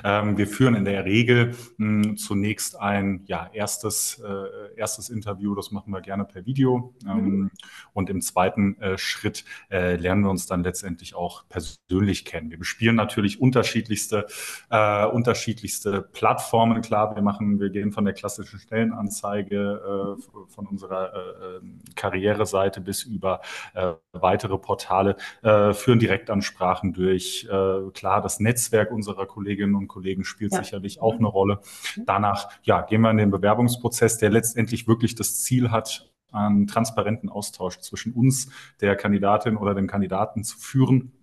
Ähm, 0.04 0.38
wir 0.38 0.48
führen 0.48 0.74
in 0.74 0.84
der 0.84 1.06
Regel 1.06 1.54
mh, 1.78 2.04
hm, 2.06 2.18
zunächst 2.18 2.80
ein 2.80 3.22
ja, 3.28 3.48
erstes, 3.54 4.20
äh, 4.26 4.76
erstes 4.76 5.10
Interview, 5.10 5.54
das 5.54 5.72
machen 5.72 5.94
wir 5.94 6.02
gerne 6.02 6.26
per 6.26 6.48
Video. 6.48 6.96
Ähm, 7.08 7.26
mhm. 7.26 7.52
Und 7.94 8.10
im 8.10 8.22
zweiten 8.22 8.80
äh, 8.82 8.98
Schritt 8.98 9.46
äh, 9.70 9.96
lernen 9.96 10.24
wir 10.24 10.32
uns 10.32 10.48
dann 10.48 10.64
letztendlich 10.64 11.14
auch 11.14 11.44
persönlich 11.50 12.26
kennen. 12.26 12.50
Wir 12.50 12.58
bespielen 12.58 12.96
natürlich 12.96 13.40
unterschiedlichste, 13.40 14.26
äh, 14.72 15.06
unterschiedlichste 15.06 16.02
Plattformen. 16.02 16.82
Klar, 16.82 17.16
wir 17.16 17.22
machen, 17.22 17.60
wir 17.60 17.70
gehen 17.70 17.92
von 17.92 18.04
der 18.04 18.16
klassischen 18.16 18.58
Stellenanzeige 18.60 20.18
äh, 20.18 20.22
von 20.50 20.66
unserer 20.66 21.14
äh, 21.14 21.60
Karriere 21.96 22.47
Seite 22.48 22.82
bis 22.82 23.04
über 23.04 23.42
äh, 23.74 23.94
weitere 24.14 24.58
Portale, 24.58 25.16
äh, 25.44 25.74
führen 25.74 26.00
Direktansprachen 26.00 26.94
durch. 26.94 27.48
Äh, 27.50 27.92
klar, 27.92 28.22
das 28.22 28.40
Netzwerk 28.40 28.92
unserer 28.92 29.26
Kolleginnen 29.26 29.76
und 29.76 29.88
Kollegen 29.88 30.24
spielt 30.24 30.54
ja. 30.54 30.64
sicherlich 30.64 31.02
auch 31.02 31.16
eine 31.16 31.28
Rolle. 31.28 31.60
Danach 32.06 32.50
ja, 32.64 32.82
gehen 32.82 33.02
wir 33.02 33.12
in 33.12 33.18
den 33.18 33.32
Bewerbungsprozess, 33.32 34.18
der 34.18 34.32
letztendlich 34.32 34.88
wirklich 34.88 35.16
das 35.16 35.44
Ziel 35.44 35.72
hat, 35.72 36.12
einen 36.32 36.68
transparenten 36.68 37.30
Austausch 37.30 37.80
zwischen 37.80 38.14
uns, 38.14 38.50
der 38.82 38.96
Kandidatin 38.96 39.56
oder 39.56 39.74
dem 39.76 39.88
Kandidaten 39.88 40.44
zu 40.44 40.58
führen 40.58 41.14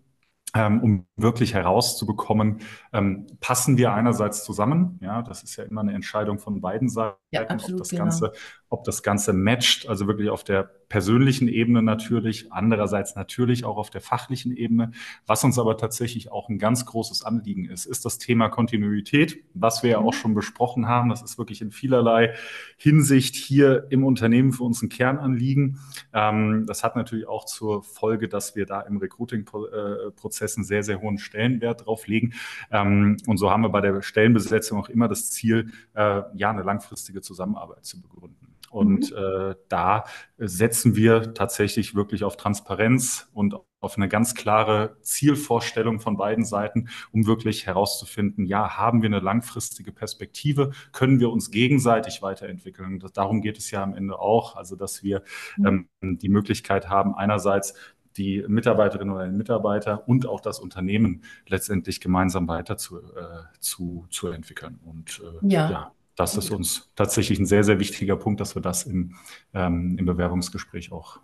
ähm, 0.55 0.81
um 0.83 1.07
wirklich 1.17 1.55
herauszubekommen, 1.55 2.61
ähm, 2.93 3.27
passen 3.41 3.77
wir 3.77 3.93
einerseits 3.93 4.45
zusammen, 4.45 4.99
ja, 5.03 5.23
das 5.23 5.43
ist 5.43 5.57
ja 5.57 5.65
immer 5.65 5.81
eine 5.81 5.93
Entscheidung 5.93 6.39
von 6.39 6.61
beiden 6.61 6.89
Seiten, 6.89 7.19
ja, 7.33 7.43
absolut, 7.43 7.73
ob 7.73 7.79
das 7.79 7.89
genau. 7.91 8.05
Ganze, 8.05 8.33
ob 8.75 8.83
das 8.83 9.05
Ganze 9.05 9.33
matcht, 9.33 9.89
also 9.89 10.09
wirklich 10.09 10.31
auf 10.31 10.43
der 10.43 10.69
persönlichen 10.89 11.47
Ebene 11.49 11.81
natürlich, 11.81 12.53
andererseits 12.53 13.15
natürlich 13.15 13.65
auch 13.65 13.77
auf 13.77 13.89
der 13.91 14.01
fachlichen 14.01 14.57
Ebene. 14.57 14.91
Was 15.27 15.45
uns 15.45 15.59
aber 15.59 15.77
tatsächlich 15.77 16.33
auch 16.33 16.49
ein 16.49 16.59
ganz 16.59 16.87
großes 16.87 17.25
Anliegen 17.25 17.67
ist, 17.67 17.87
ist 17.87 18.05
das 18.05 18.19
Thema 18.19 18.49
Kontinuität, 18.49 19.39
was 19.55 19.83
wir 19.83 19.91
ja 19.91 19.99
auch 19.99 20.13
mhm. 20.13 20.19
schon 20.19 20.35
besprochen 20.35 20.89
haben. 20.89 21.09
Das 21.09 21.23
ist 21.23 21.39
wirklich 21.39 21.63
in 21.63 21.71
vielerlei 21.71 22.35
Hinsicht 22.77 23.37
hier 23.37 23.87
im 23.91 24.05
Unternehmen 24.05 24.53
für 24.53 24.65
uns 24.65 24.83
ein 24.83 24.89
Kernanliegen. 24.89 25.79
Ähm, 26.13 26.65
das 26.67 26.83
hat 26.83 26.97
natürlich 26.97 27.29
auch 27.29 27.45
zur 27.45 27.85
Folge, 27.85 28.29
dass 28.29 28.57
wir 28.57 28.67
da 28.67 28.81
im 28.81 28.97
Recruiting-Prozess 28.97 30.57
einen 30.57 30.65
sehr, 30.65 30.83
sehr 30.83 31.01
hohen 31.01 31.19
Stellenwert 31.19 31.87
drauf 31.87 32.09
legen. 32.09 32.35
Ähm, 32.73 33.19
und 33.27 33.37
so 33.39 33.51
haben 33.51 33.63
wir 33.63 33.71
bei 33.71 33.81
der 33.81 34.03
Stellenbesetzung 34.03 34.81
auch 34.81 34.89
immer 34.89 35.07
das 35.07 35.31
Ziel, 35.31 35.71
äh, 35.95 36.23
ja, 36.35 36.51
eine 36.51 36.63
langfristige 36.63 37.21
Zusammenarbeit 37.21 37.85
zu 37.85 38.03
begründen. 38.03 38.55
Und 38.75 39.13
mhm. 39.13 39.17
äh, 39.17 39.55
da 39.69 40.03
setzen 40.37 40.97
wir 40.97 41.33
tatsächlich 41.33 41.95
wirklich 41.95 42.25
auf 42.25 42.37
Transparenz 42.37 43.29
und 43.33 43.55
auf 43.79 43.97
eine 43.97 44.09
ganz 44.09 44.35
klare 44.35 44.97
Zielvorstellung 45.01 46.01
von 46.01 46.17
beiden 46.17 46.45
Seiten, 46.45 46.89
um 47.13 47.25
wirklich 47.25 47.67
herauszufinden, 47.67 48.47
ja, 48.47 48.77
haben 48.77 49.01
wir 49.01 49.07
eine 49.07 49.21
langfristige 49.21 49.93
Perspektive, 49.93 50.73
können 50.91 51.21
wir 51.21 51.31
uns 51.31 51.53
gegenseitig 51.53 52.21
weiterentwickeln. 52.21 52.99
Das, 52.99 53.13
darum 53.13 53.43
geht 53.43 53.59
es 53.59 53.71
ja 53.71 53.81
am 53.81 53.95
Ende 53.95 54.19
auch, 54.19 54.57
also 54.57 54.75
dass 54.75 55.05
wir 55.05 55.23
mhm. 55.57 55.89
ähm, 56.03 56.19
die 56.19 56.29
Möglichkeit 56.29 56.89
haben, 56.89 57.15
einerseits 57.15 57.75
die 58.17 58.45
Mitarbeiterinnen 58.49 59.15
oder 59.15 59.27
den 59.27 59.37
Mitarbeiter 59.37 60.09
und 60.09 60.27
auch 60.27 60.41
das 60.41 60.59
Unternehmen 60.59 61.23
letztendlich 61.47 62.01
gemeinsam 62.01 62.49
weiter 62.49 62.77
zu, 62.77 62.99
äh, 62.99 63.45
zu, 63.61 64.07
zu 64.11 64.29
entwickeln. 64.29 64.81
Und 64.85 65.23
äh, 65.23 65.47
ja. 65.47 65.71
ja 65.71 65.93
das 66.17 66.37
ist 66.37 66.51
uns 66.51 66.91
tatsächlich 66.95 67.39
ein 67.39 67.47
sehr, 67.47 67.65
sehr 67.65 67.81
wichtiger 67.81 68.17
Punkt, 68.17 68.41
dass 68.41 68.55
wir 68.55 68.63
das 68.63 68.85
im, 68.85 69.17
ähm, 69.53 69.97
im 69.99 70.07
Bewerbungsgespräch 70.07 70.93
auch 70.93 71.21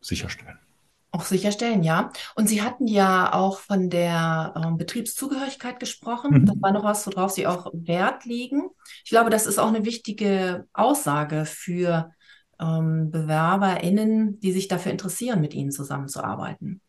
sicherstellen. 0.00 0.58
Auch 1.10 1.24
sicherstellen, 1.24 1.84
ja. 1.84 2.10
Und 2.34 2.48
Sie 2.48 2.60
hatten 2.60 2.88
ja 2.88 3.32
auch 3.32 3.60
von 3.60 3.88
der 3.88 4.52
ähm, 4.56 4.76
Betriebszugehörigkeit 4.76 5.78
gesprochen. 5.78 6.32
Mhm. 6.32 6.46
Das 6.46 6.56
war 6.60 6.72
noch 6.72 6.82
was, 6.82 7.06
worauf 7.06 7.30
Sie 7.30 7.46
auch 7.46 7.70
Wert 7.72 8.24
legen. 8.24 8.68
Ich 9.04 9.10
glaube, 9.10 9.30
das 9.30 9.46
ist 9.46 9.58
auch 9.58 9.68
eine 9.68 9.84
wichtige 9.84 10.66
Aussage 10.72 11.44
für 11.46 12.10
ähm, 12.60 13.10
BewerberInnen, 13.12 14.40
die 14.40 14.52
sich 14.52 14.68
dafür 14.68 14.92
interessieren, 14.92 15.40
mit 15.40 15.54
Ihnen 15.54 15.70
zusammenzuarbeiten. 15.70 16.80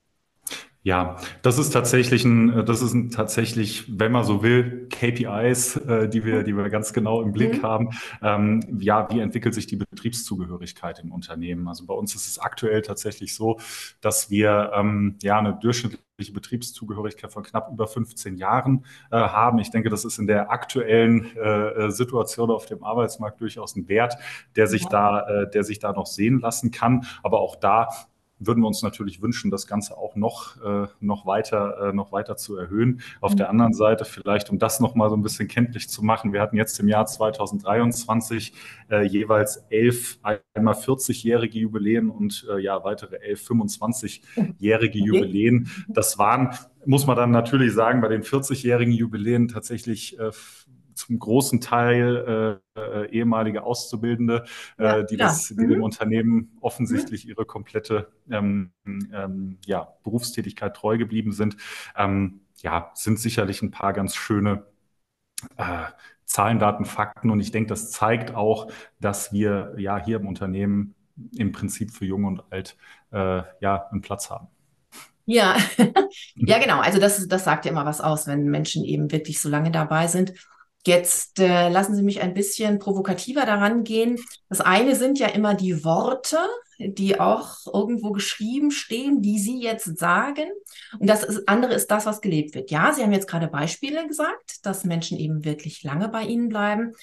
Ja, 0.86 1.15
das 1.42 1.58
ist 1.58 1.72
tatsächlich 1.72 2.25
ein, 2.25 2.63
das 2.63 2.84
ist 2.84 2.94
ein, 2.94 3.10
tatsächlich, 3.10 3.86
wenn 4.00 4.12
man 4.12 4.24
so 4.24 4.44
will, 4.44 4.88
KPIs, 4.89 5.77
äh, 5.77 6.08
die 6.08 6.24
wir, 6.24 6.44
die 6.44 6.56
wir 6.56 6.70
ganz 6.70 6.94
genau 6.94 7.24
im 7.24 7.32
Blick 7.32 7.58
mhm. 7.58 7.63
haben. 7.63 7.89
Ähm, 8.22 8.62
ja, 8.80 9.10
wie 9.10 9.20
entwickelt 9.20 9.56
sich 9.56 9.65
die 9.65 9.77
Betriebszugehörigkeit 9.77 11.00
im 11.00 11.12
Unternehmen? 11.12 11.68
Also 11.68 11.88
bei 11.88 11.96
uns 11.96 12.13
ist 12.13 12.27
es 12.27 12.38
aktuell 12.38 12.84
tatsächlich 12.84 13.34
so, 13.34 13.58
dass 14.00 14.30
wir 14.30 14.74
ähm, 14.75 15.18
ja 15.24 15.39
eine 15.39 15.58
durchschnittliche 15.60 16.32
Betriebszugehörigkeit 16.32 17.34
von 17.34 17.42
knapp 17.42 17.72
über 17.72 17.88
15 17.88 18.38
Jahren 18.38 18.86
äh, 19.10 19.18
haben. 19.18 19.58
Ich 19.58 19.72
denke, 19.72 19.89
das 19.89 20.06
ist 20.06 20.20
in 20.20 20.27
der 20.27 20.51
aktuellen 20.51 21.36
äh, 21.36 21.89
Situation 21.89 22.51
auf 22.51 22.68
dem 22.68 22.84
Arbeitsmarkt 22.84 23.42
durchaus 23.42 23.75
ein 23.75 23.89
Wert, 23.89 24.18
der 24.56 24.68
sich 24.68 24.84
ja. 24.84 24.89
da, 24.89 25.27
äh, 25.27 25.50
der 25.50 25.63
sich 25.63 25.80
da 25.80 25.94
noch 25.94 26.06
sehen 26.06 26.42
lassen 26.42 26.70
kann. 26.70 27.08
Aber 27.24 27.39
auch 27.39 27.56
da 27.56 27.89
würden 28.48 28.62
wir 28.62 28.68
uns 28.68 28.82
natürlich 28.82 29.22
wünschen, 29.22 29.52
das 29.52 29.68
Ganze 29.68 29.98
auch 29.98 30.16
noch, 30.16 30.62
äh, 30.64 30.88
noch, 31.00 31.25
weiter, 31.25 31.90
äh, 31.90 31.94
noch 31.94 32.12
weiter 32.12 32.38
zu 32.38 32.58
erhöhen. 32.58 33.02
Auf 33.22 33.34
mhm. 33.34 33.38
der 33.38 33.50
anderen 33.50 33.74
Seite 33.74 34.06
vielleicht, 34.06 34.50
um 34.50 34.60
das 34.60 34.80
noch 34.80 34.96
mal 34.96 35.10
so 35.10 35.16
ein 35.16 35.22
bisschen 35.22 35.48
kenntlich 35.48 35.90
zu 35.90 36.04
machen, 36.04 36.34
wir 36.34 36.42
hatten 36.42 36.58
jetzt 36.58 36.80
im 36.80 36.88
Jahr 36.88 37.06
2023 37.06 38.54
äh, 38.90 39.06
jeweils 39.06 39.66
elf 39.70 40.20
einmal 40.54 40.74
40-jährige 40.74 41.60
Jubiläen 41.60 42.10
und 42.10 42.48
äh, 42.50 42.60
ja 42.60 42.84
weitere 42.84 43.18
elf 43.18 43.48
25-jährige 43.48 45.00
okay. 45.00 45.08
Jubiläen. 45.08 45.70
Das 45.88 46.18
waren, 46.18 46.56
muss 46.86 47.06
man 47.08 47.16
dann 47.16 47.32
natürlich 47.32 47.74
sagen, 47.74 48.02
bei 48.02 48.08
den 48.08 48.24
40-jährigen 48.24 48.94
Jubiläen 48.94 49.48
tatsächlich 49.48 50.20
äh, 50.20 50.32
zum 51.06 51.20
großen 51.20 51.62
Teil 51.62 52.62
äh, 52.76 52.80
äh, 52.80 53.10
ehemalige 53.12 53.64
Auszubildende, 53.64 54.46
ja, 54.78 54.98
äh, 54.98 55.06
die, 55.06 55.18
das, 55.18 55.48
die 55.48 55.56
mhm. 55.56 55.70
dem 55.70 55.84
Unternehmen 55.84 56.58
offensichtlich 56.62 57.26
mhm. 57.26 57.32
ihre 57.32 57.46
komplette 57.46 58.12
ähm, 58.30 58.72
ähm, 58.86 59.58
ja, 59.66 59.94
Berufstätigkeit 60.04 60.76
treu 60.76 60.98
geblieben 60.98 61.32
sind. 61.32 61.58
Ähm, 61.96 62.42
ja, 62.58 62.92
sind 62.96 63.20
sicherlich 63.20 63.62
ein 63.62 63.72
paar 63.72 63.94
ganz 63.94 64.16
schöne 64.16 64.66
äh, 65.58 65.86
Zahlen, 66.26 66.58
Daten, 66.58 66.86
Fakten. 66.86 67.30
Und 67.30 67.40
ich 67.40 67.52
denke, 67.52 67.70
das 67.70 67.92
zeigt 67.92 68.34
auch, 68.34 68.72
dass 69.00 69.32
wir 69.32 69.76
ja 69.78 70.04
hier 70.04 70.18
im 70.18 70.28
Unternehmen 70.28 70.96
im 71.38 71.52
Prinzip 71.52 71.92
für 71.92 72.06
Jung 72.06 72.26
und 72.26 72.44
Alt 72.52 72.78
äh, 73.12 73.44
ja 73.62 73.88
einen 73.92 74.02
Platz 74.02 74.30
haben. 74.30 74.48
Ja, 75.26 75.56
ja, 76.36 76.60
genau. 76.60 76.80
Also 76.80 77.00
das, 77.00 77.28
das 77.28 77.44
sagt 77.44 77.66
ja 77.66 77.72
immer 77.72 77.86
was 77.86 78.02
aus, 78.02 78.28
wenn 78.28 78.46
Menschen 78.46 78.84
eben 78.84 79.12
wirklich 79.12 79.40
so 79.40 79.50
lange 79.50 79.72
dabei 79.72 80.08
sind. 80.08 80.34
Jetzt 80.86 81.39
äh, 81.39 81.70
lassen 81.70 81.96
Sie 81.96 82.04
mich 82.04 82.22
ein 82.22 82.34
bisschen 82.34 82.77
provokativer 82.77 83.46
daran 83.46 83.84
gehen. 83.84 84.20
Das 84.50 84.62
eine 84.62 84.96
sind 84.96 85.18
ja 85.18 85.27
immer 85.27 85.56
die 85.56 85.84
Worte, 85.84 86.38
die 86.77 87.20
auch 87.20 87.58
irgendwo 87.74 88.12
geschrieben 88.12 88.70
stehen, 88.70 89.22
die 89.22 89.39
Sie 89.39 89.60
jetzt 89.62 89.98
sagen. 89.98 90.48
Und 91.00 91.10
das 91.10 91.24
ist, 91.24 91.48
andere 91.48 91.74
ist 91.74 91.89
das, 91.89 92.06
was 92.06 92.22
gelebt 92.22 92.54
wird. 92.54 92.70
Ja, 92.70 92.94
Sie 92.94 93.01
haben 93.01 93.13
jetzt 93.13 93.27
gerade 93.27 93.48
Beispiele 93.48 94.08
gesagt, 94.08 94.65
dass 94.65 94.84
Menschen 94.84 95.18
eben 95.18 95.44
wirklich 95.44 95.84
lange 95.84 96.10
bei 96.10 96.24
Ihnen 96.24 96.50
bleiben. 96.50 96.94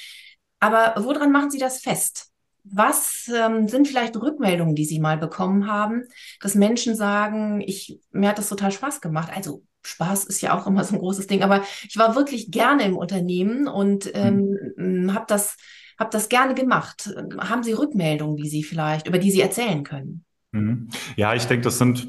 Aber 0.60 0.94
woran 1.04 1.32
machen 1.32 1.50
Sie 1.50 1.58
das 1.58 1.80
fest? 1.80 2.28
Was 2.64 3.28
ähm, 3.34 3.66
sind 3.66 3.88
vielleicht 3.88 4.16
Rückmeldungen, 4.16 4.76
die 4.76 4.84
Sie 4.84 5.00
mal 5.00 5.18
bekommen 5.18 5.66
haben, 5.66 6.04
dass 6.40 6.54
Menschen 6.54 6.94
sagen, 6.94 7.60
ich, 7.60 7.98
mir 8.12 8.28
hat 8.28 8.38
das 8.38 8.48
total 8.48 8.70
Spaß 8.70 9.00
gemacht. 9.00 9.32
Also 9.34 9.64
Spaß 9.82 10.24
ist 10.24 10.40
ja 10.40 10.56
auch 10.56 10.66
immer 10.66 10.84
so 10.84 10.94
ein 10.94 11.00
großes 11.00 11.26
Ding, 11.26 11.42
aber 11.42 11.62
ich 11.88 11.96
war 11.96 12.14
wirklich 12.14 12.50
gerne 12.50 12.84
im 12.84 12.96
Unternehmen 12.96 13.68
und 13.68 14.10
ähm, 14.14 14.56
mhm. 14.76 15.14
habe 15.14 15.26
das, 15.28 15.56
hab 15.98 16.10
das 16.10 16.28
gerne 16.28 16.54
gemacht. 16.54 17.14
Haben 17.38 17.62
Sie 17.62 17.72
Rückmeldungen, 17.72 18.36
die 18.36 18.48
Sie 18.48 18.62
vielleicht, 18.62 19.08
über 19.08 19.18
die 19.18 19.30
Sie 19.30 19.40
erzählen 19.40 19.84
können? 19.84 20.24
Mhm. 20.52 20.88
Ja, 21.16 21.34
ich 21.34 21.46
denke, 21.46 21.64
das 21.64 21.78
sind 21.78 22.08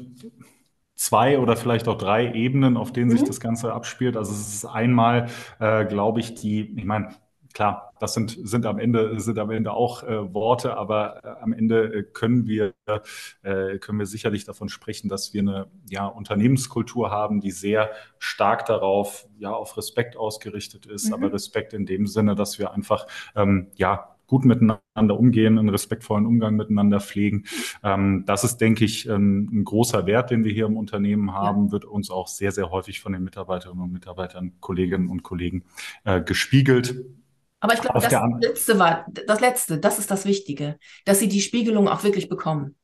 zwei 0.96 1.38
oder 1.38 1.56
vielleicht 1.56 1.88
auch 1.88 1.98
drei 1.98 2.32
Ebenen, 2.32 2.76
auf 2.76 2.92
denen 2.92 3.10
mhm. 3.10 3.18
sich 3.18 3.24
das 3.24 3.40
Ganze 3.40 3.72
abspielt. 3.72 4.16
Also 4.16 4.32
es 4.32 4.54
ist 4.54 4.64
einmal, 4.64 5.28
äh, 5.58 5.84
glaube 5.84 6.20
ich, 6.20 6.34
die, 6.34 6.74
ich 6.76 6.84
meine, 6.84 7.14
klar, 7.54 7.94
das 8.00 8.12
sind, 8.12 8.36
sind 8.42 8.66
am 8.66 8.78
Ende, 8.78 9.18
sind 9.20 9.38
am 9.38 9.50
Ende 9.50 9.72
auch 9.72 10.02
äh, 10.02 10.34
Worte, 10.34 10.76
aber 10.76 11.24
äh, 11.24 11.42
am 11.42 11.52
Ende 11.52 11.84
äh, 11.84 12.02
können 12.02 12.46
wir, 12.46 12.74
äh, 13.42 13.78
können 13.78 13.98
wir 13.98 14.06
sicherlich 14.06 14.44
davon 14.44 14.68
sprechen, 14.68 15.08
dass 15.08 15.32
wir 15.32 15.40
eine 15.40 15.68
ja, 15.88 16.06
Unternehmenskultur 16.06 17.10
haben, 17.10 17.40
die 17.40 17.52
sehr 17.52 17.90
stark 18.18 18.66
darauf, 18.66 19.26
ja, 19.38 19.52
auf 19.52 19.76
Respekt 19.76 20.16
ausgerichtet 20.16 20.86
ist, 20.86 21.06
mhm. 21.06 21.14
aber 21.14 21.32
Respekt 21.32 21.72
in 21.72 21.86
dem 21.86 22.06
Sinne, 22.06 22.34
dass 22.34 22.58
wir 22.58 22.72
einfach, 22.72 23.06
ähm, 23.36 23.68
ja, 23.76 24.10
gut 24.26 24.44
miteinander 24.46 25.18
umgehen, 25.18 25.58
einen 25.58 25.68
respektvollen 25.68 26.26
Umgang 26.26 26.56
miteinander 26.56 26.98
pflegen. 26.98 27.44
Ähm, 27.82 28.24
das 28.26 28.42
ist, 28.42 28.56
denke 28.56 28.84
ich, 28.84 29.08
ein, 29.08 29.50
ein, 29.52 29.64
großer 29.64 30.06
Wert, 30.06 30.30
den 30.30 30.44
wir 30.44 30.52
hier 30.52 30.66
im 30.66 30.76
Unternehmen 30.78 31.34
haben, 31.34 31.66
ja. 31.66 31.72
wird 31.72 31.84
uns 31.84 32.10
auch 32.10 32.26
sehr, 32.26 32.50
sehr 32.50 32.70
häufig 32.70 33.00
von 33.00 33.12
den 33.12 33.22
Mitarbeiterinnen 33.22 33.84
und 33.84 33.92
Mitarbeitern, 33.92 34.54
Kolleginnen 34.60 35.08
und 35.08 35.22
Kollegen 35.22 35.64
äh, 36.04 36.22
gespiegelt. 36.22 37.04
Aber 37.64 37.72
ich 37.72 37.80
glaube, 37.80 37.98
das 37.98 38.12
letzte 38.42 38.78
war 38.78 39.06
das 39.08 39.40
letzte, 39.40 39.78
das 39.78 39.98
ist 39.98 40.10
das 40.10 40.26
Wichtige, 40.26 40.78
dass 41.06 41.18
sie 41.18 41.28
die 41.28 41.40
Spiegelung 41.40 41.88
auch 41.88 42.04
wirklich 42.04 42.28
bekommen. 42.28 42.76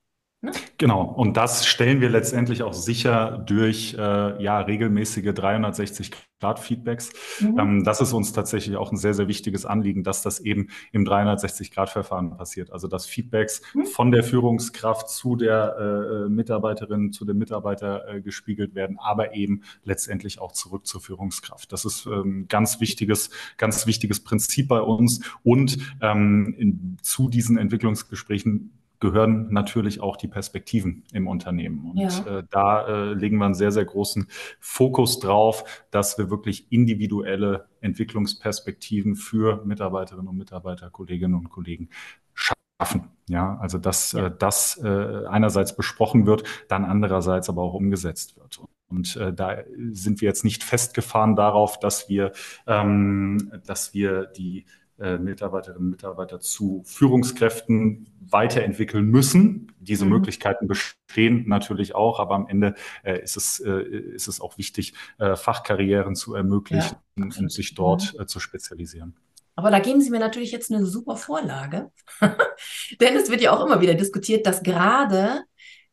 Ne? 0.43 0.53
Genau, 0.79 1.03
und 1.03 1.37
das 1.37 1.67
stellen 1.67 2.01
wir 2.01 2.09
letztendlich 2.09 2.63
auch 2.63 2.73
sicher 2.73 3.45
durch 3.45 3.95
äh, 3.99 4.43
ja, 4.43 4.61
regelmäßige 4.61 5.27
360-Grad-Feedbacks. 5.27 7.13
Mhm. 7.41 7.59
Ähm, 7.59 7.85
das 7.85 8.01
ist 8.01 8.15
uns 8.15 8.33
tatsächlich 8.33 8.79
auch 8.79 8.91
ein 8.91 8.97
sehr, 8.97 9.13
sehr 9.13 9.29
wichtiges 9.29 9.67
Anliegen, 9.67 10.03
dass 10.03 10.23
das 10.23 10.41
eben 10.41 10.69
im 10.93 11.05
360-Grad-Verfahren 11.05 12.39
passiert. 12.39 12.73
Also 12.73 12.89
dass 12.89 13.05
Feedbacks 13.05 13.61
mhm. 13.75 13.85
von 13.85 14.13
der 14.13 14.25
Führungskraft 14.25 15.11
zu 15.11 15.37
der 15.37 15.77
äh, 15.77 16.31
Mitarbeiterin, 16.31 17.13
zu 17.13 17.27
dem 17.27 17.37
Mitarbeiter 17.37 18.09
äh, 18.09 18.23
gespiegelt 18.23 18.75
werden, 18.75 18.99
aber 18.99 19.35
eben 19.35 19.65
letztendlich 19.85 20.41
auch 20.41 20.53
zurück 20.53 20.87
zur 20.87 21.03
Führungskraft. 21.03 21.71
Das 21.71 21.85
ist 21.85 22.07
ähm, 22.07 22.47
ganz 22.49 22.81
wichtiges, 22.81 23.29
ganz 23.59 23.87
wichtiges 23.87 24.25
Prinzip 24.25 24.69
bei 24.69 24.81
uns. 24.81 25.21
Und 25.43 25.77
ähm, 26.01 26.55
in, 26.57 26.97
zu 27.03 27.29
diesen 27.29 27.59
Entwicklungsgesprächen 27.59 28.80
gehören 29.01 29.53
natürlich 29.53 30.01
auch 30.01 30.17
die 30.17 30.29
Perspektiven 30.29 31.05
im 31.13 31.27
Unternehmen. 31.27 31.91
Und 31.91 31.99
ja. 31.99 32.39
äh, 32.39 32.45
da 32.51 32.87
äh, 32.87 33.15
legen 33.15 33.39
wir 33.39 33.47
einen 33.47 33.55
sehr, 33.55 33.73
sehr 33.73 33.87
großen 33.87 34.29
Fokus 34.61 35.19
drauf, 35.19 35.65
dass 35.91 36.19
wir 36.19 36.31
wirklich 36.31 36.71
individuelle 36.71 37.69
Entwicklungsperspektiven 37.81 39.17
für 39.17 39.65
Mitarbeiterinnen 39.65 40.29
und 40.29 40.37
Mitarbeiter, 40.37 40.91
Kolleginnen 40.91 41.35
und 41.35 41.49
Kollegen 41.49 41.89
schaffen. 42.35 43.09
Ja, 43.29 43.59
also 43.59 43.79
dass 43.79 44.13
ja. 44.13 44.27
äh, 44.27 44.33
das 44.37 44.79
äh, 44.83 45.27
einerseits 45.27 45.75
besprochen 45.75 46.27
wird, 46.27 46.45
dann 46.69 46.85
andererseits 46.85 47.49
aber 47.49 47.63
auch 47.63 47.75
umgesetzt 47.75 48.37
wird. 48.37 48.61
Und 48.89 49.17
äh, 49.17 49.33
da 49.33 49.59
sind 49.93 50.21
wir 50.21 50.27
jetzt 50.27 50.45
nicht 50.45 50.65
festgefahren 50.65 51.37
darauf, 51.37 51.79
dass 51.79 52.09
wir, 52.09 52.33
ähm, 52.67 53.53
dass 53.65 53.95
wir 53.95 54.27
die 54.27 54.67
äh, 55.01 55.19
Mitarbeiterinnen 55.19 55.85
und 55.87 55.91
Mitarbeiter 55.91 56.41
zu 56.41 56.83
Führungskräften 56.85 58.07
weiterentwickeln 58.21 59.07
müssen. 59.07 59.73
Diese 59.79 60.05
mhm. 60.05 60.13
Möglichkeiten 60.13 60.69
bestehen 60.69 61.49
natürlich 61.49 61.95
auch, 61.95 62.21
aber 62.21 62.35
am 62.35 62.47
Ende 62.49 62.75
äh, 63.03 63.23
ist, 63.23 63.37
es, 63.37 63.61
äh, 63.61 63.83
ist 63.83 64.29
es 64.29 64.41
auch 64.41 64.59
wichtig, 64.59 64.95
äh, 65.19 65.37
Fachkarrieren 65.37 66.15
zu 66.15 66.35
ermöglichen 66.35 66.97
ja, 67.17 67.25
und 67.25 67.51
sich 67.51 67.75
dort 67.75 68.15
mhm. 68.15 68.21
Äh, 68.21 68.27
zu 68.27 68.41
spezialisieren. 68.41 69.17
Aber 69.57 69.71
da 69.71 69.79
geben 69.79 70.01
Sie 70.01 70.11
mir 70.11 70.21
natürlich 70.21 70.53
jetzt 70.53 70.73
eine 70.73 70.87
super 70.87 71.17
Vorlage, 71.17 71.91
denn 73.01 73.17
es 73.17 73.31
wird 73.31 73.41
ja 73.41 73.53
auch 73.53 73.65
immer 73.65 73.81
wieder 73.81 73.95
diskutiert, 73.95 74.47
dass 74.47 74.63
gerade 74.63 75.43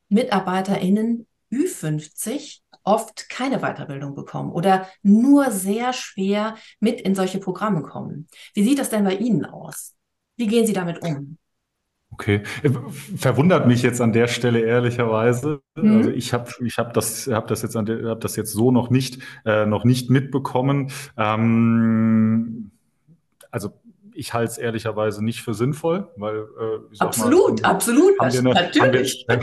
MitarbeiterInnen 0.09 1.27
Ü50 1.51 2.59
oft 2.87 3.29
keine 3.29 3.59
Weiterbildung 3.59 4.15
bekommen 4.15 4.51
oder 4.51 4.87
nur 5.03 5.51
sehr 5.51 5.91
schwer 5.93 6.55
mit 6.79 7.01
in 7.01 7.15
solche 7.15 7.39
Programme 7.39 7.81
kommen. 7.81 8.27
Wie 8.53 8.63
sieht 8.63 8.79
das 8.79 8.89
denn 8.89 9.03
bei 9.03 9.15
Ihnen 9.15 9.45
aus? 9.45 9.93
Wie 10.37 10.47
gehen 10.47 10.65
Sie 10.65 10.73
damit 10.73 11.01
um? 11.01 11.37
Okay, 12.09 12.43
verwundert 13.17 13.67
mich 13.67 13.81
jetzt 13.81 13.99
an 13.99 14.13
der 14.13 14.27
Stelle 14.27 14.61
ehrlicherweise. 14.61 15.61
Mhm. 15.75 15.97
Also 15.97 16.09
ich 16.11 16.33
habe 16.33 16.49
ich 16.65 16.77
hab 16.77 16.93
das 16.93 17.27
hab 17.27 17.47
das 17.47 17.61
jetzt 17.61 17.75
an 17.75 17.85
der, 17.85 18.05
hab 18.05 18.21
das 18.21 18.37
jetzt 18.37 18.53
so 18.53 18.71
noch 18.71 18.89
nicht 18.89 19.21
äh, 19.45 19.65
noch 19.65 19.83
nicht 19.83 20.09
mitbekommen. 20.09 20.91
Ähm, 21.17 22.71
also 23.51 23.73
ich 24.17 24.33
halte 24.33 24.51
es 24.51 24.57
ehrlicherweise 24.57 25.23
nicht 25.23 25.41
für 25.41 25.53
sinnvoll, 25.53 26.11
weil 26.15 26.37
äh, 26.37 26.97
absolut, 26.99 27.61
mal, 27.61 27.69
absolut, 27.69 28.19
eine, 28.19 28.41
natürlich. 28.41 29.25
Wir, 29.27 29.39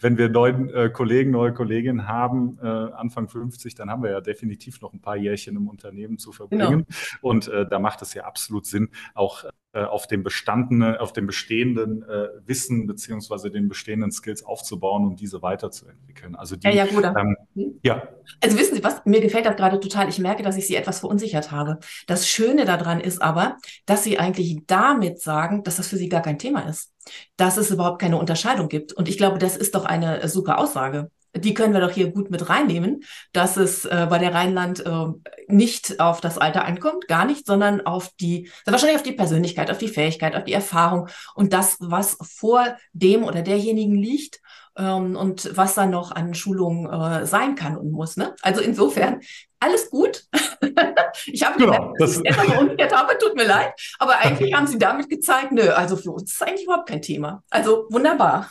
wenn 0.00 0.18
wir 0.18 0.28
neuen 0.28 0.68
äh, 0.70 0.90
Kollegen, 0.90 1.30
neue 1.30 1.54
Kolleginnen 1.54 2.06
haben, 2.06 2.58
äh, 2.62 2.66
Anfang 2.66 3.28
50, 3.28 3.74
dann 3.74 3.90
haben 3.90 4.02
wir 4.02 4.10
ja 4.10 4.20
definitiv 4.20 4.80
noch 4.82 4.92
ein 4.92 5.00
paar 5.00 5.16
Jährchen 5.16 5.56
im 5.56 5.68
Unternehmen 5.68 6.18
zu 6.18 6.32
verbringen. 6.32 6.86
Genau. 6.86 6.98
Und 7.22 7.48
äh, 7.48 7.66
da 7.66 7.78
macht 7.78 8.02
es 8.02 8.12
ja 8.12 8.24
absolut 8.24 8.66
Sinn, 8.66 8.90
auch 9.14 9.44
äh, 9.44 9.50
auf 9.78 10.06
dem 10.06 10.22
bestandene, 10.22 11.00
auf 11.00 11.12
dem 11.12 11.26
bestehenden 11.26 12.02
äh, 12.02 12.28
Wissen 12.44 12.86
beziehungsweise 12.86 13.50
den 13.50 13.68
bestehenden 13.68 14.10
Skills 14.10 14.44
aufzubauen 14.44 15.06
und 15.06 15.20
diese 15.20 15.42
weiterzuentwickeln. 15.42 16.34
Also 16.34 16.56
die, 16.56 16.66
ja, 16.66 16.72
ja, 16.72 16.86
gut. 16.86 17.04
Ähm, 17.04 17.36
hm? 17.54 17.80
ja. 17.82 18.02
Also 18.42 18.58
wissen 18.58 18.74
Sie 18.74 18.82
was? 18.82 19.04
Mir 19.04 19.20
gefällt 19.20 19.46
das 19.46 19.56
gerade 19.56 19.78
total. 19.78 20.08
Ich 20.08 20.18
merke, 20.18 20.42
dass 20.42 20.56
ich 20.56 20.66
Sie 20.66 20.74
etwas 20.74 21.00
verunsichert 21.00 21.52
habe. 21.52 21.78
Das 22.06 22.28
Schöne 22.28 22.64
daran 22.64 23.00
ist 23.00 23.22
aber, 23.22 23.58
dass 23.86 24.02
Sie 24.02 24.18
eigentlich 24.18 24.58
damit 24.66 25.20
sagen, 25.20 25.62
dass 25.62 25.76
das 25.76 25.86
für 25.86 25.96
Sie 25.96 26.08
gar 26.08 26.22
kein 26.22 26.38
Thema 26.38 26.68
ist, 26.68 26.92
dass 27.36 27.56
es 27.56 27.70
überhaupt 27.70 28.00
keine 28.00 28.16
Unterscheidung 28.18 28.68
gibt. 28.68 28.92
Und 28.92 29.08
ich 29.08 29.18
glaube, 29.18 29.38
das 29.38 29.56
ist 29.56 29.74
doch 29.74 29.84
eine 29.84 30.28
super 30.28 30.58
Aussage 30.58 31.10
die 31.34 31.54
können 31.54 31.72
wir 31.72 31.80
doch 31.80 31.90
hier 31.90 32.10
gut 32.10 32.30
mit 32.30 32.48
reinnehmen, 32.48 33.04
dass 33.32 33.56
es 33.56 33.84
äh, 33.84 34.06
bei 34.10 34.18
der 34.18 34.34
Rheinland 34.34 34.84
äh, 34.84 35.06
nicht 35.48 36.00
auf 36.00 36.20
das 36.20 36.38
Alter 36.38 36.64
ankommt, 36.64 37.06
gar 37.06 37.24
nicht, 37.24 37.46
sondern 37.46 37.80
auf 37.82 38.10
die, 38.20 38.50
wahrscheinlich 38.64 38.96
auf 38.96 39.04
die 39.04 39.12
Persönlichkeit, 39.12 39.70
auf 39.70 39.78
die 39.78 39.88
Fähigkeit, 39.88 40.34
auf 40.34 40.44
die 40.44 40.52
Erfahrung 40.52 41.08
und 41.34 41.52
das, 41.52 41.76
was 41.80 42.16
vor 42.20 42.76
dem 42.92 43.22
oder 43.24 43.42
derjenigen 43.42 43.94
liegt 43.94 44.40
ähm, 44.80 45.16
und 45.16 45.56
was 45.56 45.74
dann 45.74 45.90
noch 45.90 46.12
an 46.12 46.34
Schulungen 46.34 46.86
äh, 46.90 47.26
sein 47.26 47.54
kann 47.54 47.76
und 47.76 47.92
muss. 47.92 48.16
Ne? 48.16 48.34
Also 48.42 48.60
insofern 48.62 49.20
alles 49.60 49.90
gut. 49.90 50.24
ich 51.26 51.44
habe 51.44 51.58
genau, 51.58 51.72
gemerkt, 51.72 52.00
dass 52.00 52.16
ich 52.16 52.24
etwas 52.24 52.58
umgekehrt 52.58 52.96
habe, 52.96 53.18
tut 53.18 53.36
mir 53.36 53.46
leid. 53.46 53.74
Aber 53.98 54.18
eigentlich 54.20 54.54
haben 54.54 54.66
sie 54.66 54.78
damit 54.78 55.08
gezeigt, 55.08 55.52
nö, 55.52 55.68
also 55.70 55.96
für 55.96 56.10
uns 56.10 56.32
ist 56.32 56.42
eigentlich 56.42 56.64
überhaupt 56.64 56.88
kein 56.88 57.02
Thema. 57.02 57.42
Also 57.50 57.86
wunderbar. 57.90 58.50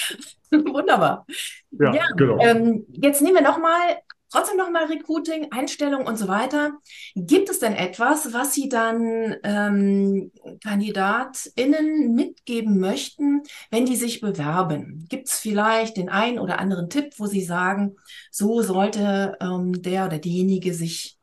wunderbar. 0.50 1.26
Ja, 1.70 1.94
ja 1.94 2.04
genau. 2.16 2.38
Ähm, 2.40 2.86
jetzt 2.90 3.22
nehmen 3.22 3.36
wir 3.36 3.42
nochmal, 3.42 3.98
trotzdem 4.30 4.56
nochmal 4.56 4.86
Recruiting, 4.86 5.52
Einstellung 5.52 6.06
und 6.06 6.16
so 6.16 6.28
weiter. 6.28 6.72
Gibt 7.14 7.48
es 7.48 7.58
denn 7.58 7.74
etwas, 7.74 8.32
was 8.32 8.54
Sie 8.54 8.68
dann 8.68 9.36
ähm, 9.42 10.30
KandidatInnen 10.62 12.14
mitgeben 12.14 12.78
möchten, 12.78 13.42
wenn 13.70 13.86
die 13.86 13.96
sich 13.96 14.20
bewerben? 14.20 15.06
Gibt 15.08 15.28
es 15.28 15.38
vielleicht 15.38 15.96
den 15.96 16.08
einen 16.08 16.38
oder 16.38 16.58
anderen 16.58 16.90
Tipp, 16.90 17.14
wo 17.18 17.26
Sie 17.26 17.42
sagen, 17.42 17.96
so 18.30 18.62
sollte 18.62 19.36
ähm, 19.40 19.82
der 19.82 20.06
oder 20.06 20.18
diejenige 20.18 20.74
sich 20.74 21.18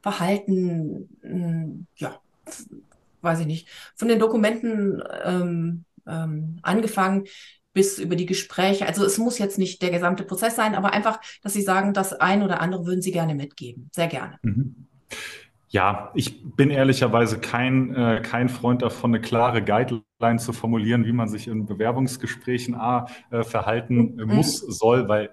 verhalten, 0.00 1.08
ähm, 1.22 1.86
ja, 1.96 2.20
weiß 3.20 3.40
ich 3.40 3.46
nicht, 3.46 3.68
von 3.94 4.08
den 4.08 4.18
Dokumenten 4.18 5.02
ähm, 5.24 5.84
ähm, 6.06 6.58
angefangen 6.62 7.24
bis 7.72 7.98
über 7.98 8.16
die 8.16 8.26
Gespräche. 8.26 8.86
Also 8.86 9.04
es 9.04 9.18
muss 9.18 9.38
jetzt 9.38 9.58
nicht 9.58 9.82
der 9.82 9.90
gesamte 9.90 10.24
Prozess 10.24 10.56
sein, 10.56 10.74
aber 10.74 10.92
einfach, 10.92 11.20
dass 11.42 11.52
Sie 11.52 11.62
sagen, 11.62 11.94
das 11.94 12.12
ein 12.12 12.42
oder 12.42 12.60
andere 12.60 12.86
würden 12.86 13.02
Sie 13.02 13.12
gerne 13.12 13.34
mitgeben. 13.34 13.88
Sehr 13.92 14.08
gerne. 14.08 14.38
Mhm. 14.42 14.86
Ja, 15.68 16.12
ich 16.14 16.42
bin 16.54 16.68
ehrlicherweise 16.68 17.40
kein, 17.40 17.94
äh, 17.94 18.20
kein 18.22 18.50
Freund 18.50 18.82
davon, 18.82 19.14
eine 19.14 19.22
klare 19.22 19.64
Guideline 19.64 20.38
zu 20.38 20.52
formulieren, 20.52 21.06
wie 21.06 21.12
man 21.12 21.28
sich 21.28 21.48
in 21.48 21.64
Bewerbungsgesprächen 21.64 22.74
A, 22.74 23.06
äh, 23.30 23.42
verhalten 23.42 24.16
mhm. 24.16 24.34
muss, 24.34 24.58
soll, 24.58 25.08
weil 25.08 25.30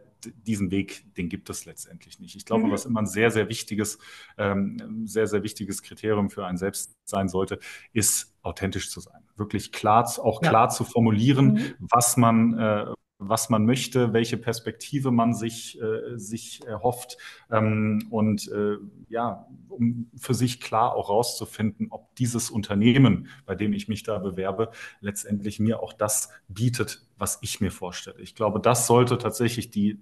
diesen 0.47 0.71
Weg, 0.71 1.13
den 1.15 1.28
gibt 1.28 1.49
es 1.49 1.65
letztendlich 1.65 2.19
nicht. 2.19 2.36
Ich 2.36 2.45
glaube, 2.45 2.67
mhm. 2.67 2.71
was 2.71 2.86
immer 2.86 3.02
ein 3.02 3.06
sehr, 3.06 3.32
sehr 3.32 3.49
wichtiges, 3.49 3.99
ähm, 4.38 5.06
sehr, 5.06 5.28
sehr 5.28 5.43
wichtiges 5.43 5.82
Kriterium 5.82 6.30
für 6.30 6.45
einen 6.45 6.58
selbst 6.58 6.95
sein 7.04 7.28
sollte, 7.28 7.60
ist 7.91 8.34
authentisch 8.41 8.89
zu 8.91 9.02
sein. 9.02 9.21
Wirklich 9.39 9.71
klar, 9.71 10.06
auch 10.21 10.41
klar 10.41 10.65
ja. 10.65 10.69
zu 10.69 10.84
formulieren, 10.84 11.54
mhm. 11.54 11.75
was 11.80 12.17
man, 12.17 12.60
äh, 12.60 12.86
was 13.19 13.49
man 13.49 13.65
möchte, 13.65 14.13
welche 14.13 14.38
Perspektive 14.38 15.12
man 15.12 15.34
sich, 15.34 15.80
äh, 15.82 16.17
sich 16.17 16.65
erhofft 16.65 17.17
ähm, 17.49 18.08
und 18.10 18.49
äh, 18.52 18.78
ja, 19.10 19.47
um 19.67 20.10
für 20.15 20.34
sich 20.34 20.62
klar 20.62 20.95
auch 20.95 21.10
rauszufinden, 21.10 21.88
ob 21.89 22.15
dieses 22.15 22.49
Unternehmen, 22.49 23.28
bei 23.45 23.56
dem 23.56 23.73
ich 23.73 23.88
mich 23.88 24.04
da 24.04 24.19
bewerbe, 24.19 24.71
letztendlich 25.02 25.60
mir 25.60 25.82
auch 25.82 25.93
das 25.93 26.30
bietet, 26.47 27.06
was 27.17 27.39
ich 27.41 27.60
mir 27.60 27.71
vorstelle. 27.71 28.21
Ich 28.21 28.36
glaube, 28.36 28.60
das 28.60 28.88
sollte 28.88 29.17
tatsächlich 29.17 29.71
die 29.71 29.99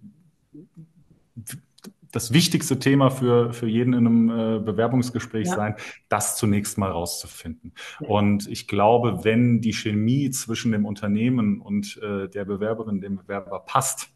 das 2.17 2.34
wichtigste 2.34 2.80
Thema 2.80 3.12
für, 3.12 3.53
für 3.53 3.67
jeden 3.67 3.93
in 3.93 4.08
einem 4.08 4.30
äh, 4.30 4.60
Bewerbungsgespräch 4.60 5.45
ja. 5.49 5.56
sein, 5.56 5.75
das 6.10 6.36
zunächst 6.36 6.80
mal 6.80 6.89
rauszufinden. 6.89 7.73
Ja. 7.99 8.08
Und 8.08 8.47
ich 8.47 8.67
glaube, 8.67 9.23
wenn 9.23 9.62
die 9.62 9.73
Chemie 9.73 10.32
zwischen 10.32 10.71
dem 10.71 10.88
Unternehmen 10.88 11.62
und 11.62 12.01
äh, 12.01 12.27
der 12.27 12.45
Bewerberin, 12.45 13.01
dem 13.01 13.17
Bewerber 13.17 13.60
passt, 13.60 14.10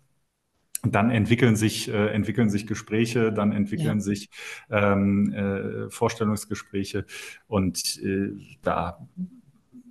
dann 0.81 1.11
entwickeln 1.11 1.55
sich, 1.55 1.89
äh, 1.89 2.07
entwickeln 2.07 2.49
sich 2.49 2.65
Gespräche, 2.65 3.31
dann 3.31 3.51
entwickeln 3.51 3.99
ja. 3.99 4.03
sich 4.03 4.31
ähm, 4.71 5.31
äh, 5.31 5.89
Vorstellungsgespräche 5.91 7.05
und 7.45 8.01
äh, 8.03 8.31
da 8.63 9.07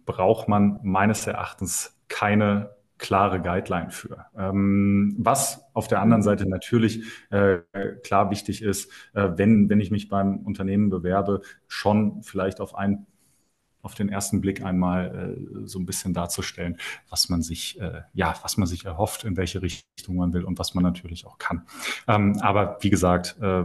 braucht 0.05 0.49
man 0.49 0.81
meines 0.83 1.29
Erachtens 1.29 1.97
keine 2.09 2.71
klare 3.01 3.41
Guideline 3.41 3.91
für. 3.91 4.27
Ähm, 4.37 5.17
was 5.19 5.65
auf 5.73 5.89
der 5.89 6.01
anderen 6.01 6.23
Seite 6.23 6.49
natürlich 6.49 7.03
äh, 7.31 7.59
klar 8.05 8.31
wichtig 8.31 8.63
ist, 8.63 8.93
äh, 9.15 9.31
wenn, 9.37 9.69
wenn 9.69 9.81
ich 9.81 9.91
mich 9.91 10.09
beim 10.09 10.39
Unternehmen 10.41 10.91
bewerbe, 10.91 11.41
schon 11.67 12.23
vielleicht 12.23 12.61
auf 12.61 12.75
einen 12.75 13.07
auf 13.83 13.95
den 13.95 14.11
ersten 14.11 14.43
Blick 14.43 14.63
einmal 14.63 15.37
äh, 15.39 15.67
so 15.67 15.79
ein 15.79 15.87
bisschen 15.87 16.13
darzustellen, 16.13 16.77
was 17.09 17.31
man 17.31 17.41
sich, 17.41 17.81
äh, 17.81 18.03
ja, 18.13 18.35
was 18.43 18.59
man 18.59 18.67
sich 18.69 18.85
erhofft, 18.85 19.25
in 19.25 19.39
welche 19.39 19.63
Richtung 19.63 20.17
man 20.17 20.35
will 20.35 20.45
und 20.45 20.59
was 20.59 20.75
man 20.75 20.85
natürlich 20.85 21.25
auch 21.25 21.39
kann. 21.39 21.67
Ähm, 22.07 22.39
aber 22.43 22.77
wie 22.83 22.91
gesagt, 22.91 23.37
äh, 23.41 23.65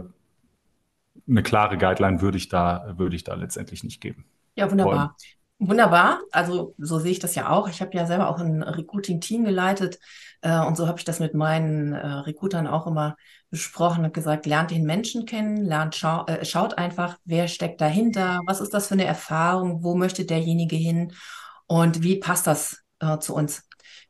eine 1.28 1.42
klare 1.42 1.76
Guideline 1.76 2.22
würde 2.22 2.38
ich 2.38 2.48
da, 2.48 2.94
würde 2.96 3.14
ich 3.14 3.24
da 3.24 3.34
letztendlich 3.34 3.84
nicht 3.84 4.00
geben. 4.00 4.24
Ja, 4.54 4.70
wunderbar. 4.70 4.94
Wollen. 4.94 5.35
Wunderbar. 5.58 6.20
Also 6.32 6.74
so 6.76 6.98
sehe 6.98 7.12
ich 7.12 7.18
das 7.18 7.34
ja 7.34 7.48
auch. 7.48 7.68
Ich 7.68 7.80
habe 7.80 7.96
ja 7.96 8.06
selber 8.06 8.28
auch 8.28 8.38
ein 8.38 8.62
Recruiting-Team 8.62 9.44
geleitet 9.44 9.98
äh, 10.42 10.58
und 10.60 10.76
so 10.76 10.86
habe 10.86 10.98
ich 10.98 11.04
das 11.04 11.18
mit 11.18 11.32
meinen 11.32 11.94
äh, 11.94 12.06
Recruitern 12.06 12.66
auch 12.66 12.86
immer 12.86 13.16
besprochen 13.48 14.04
und 14.04 14.12
gesagt, 14.12 14.44
lernt 14.44 14.70
den 14.70 14.84
Menschen 14.84 15.24
kennen, 15.24 15.56
lernt, 15.64 15.94
schau, 15.94 16.26
äh, 16.26 16.44
schaut 16.44 16.76
einfach, 16.76 17.16
wer 17.24 17.48
steckt 17.48 17.80
dahinter, 17.80 18.40
was 18.46 18.60
ist 18.60 18.74
das 18.74 18.88
für 18.88 18.94
eine 18.94 19.06
Erfahrung, 19.06 19.82
wo 19.82 19.94
möchte 19.94 20.26
derjenige 20.26 20.76
hin 20.76 21.14
und 21.66 22.02
wie 22.02 22.16
passt 22.18 22.46
das 22.46 22.82
äh, 23.00 23.18
zu 23.18 23.34
uns. 23.34 23.66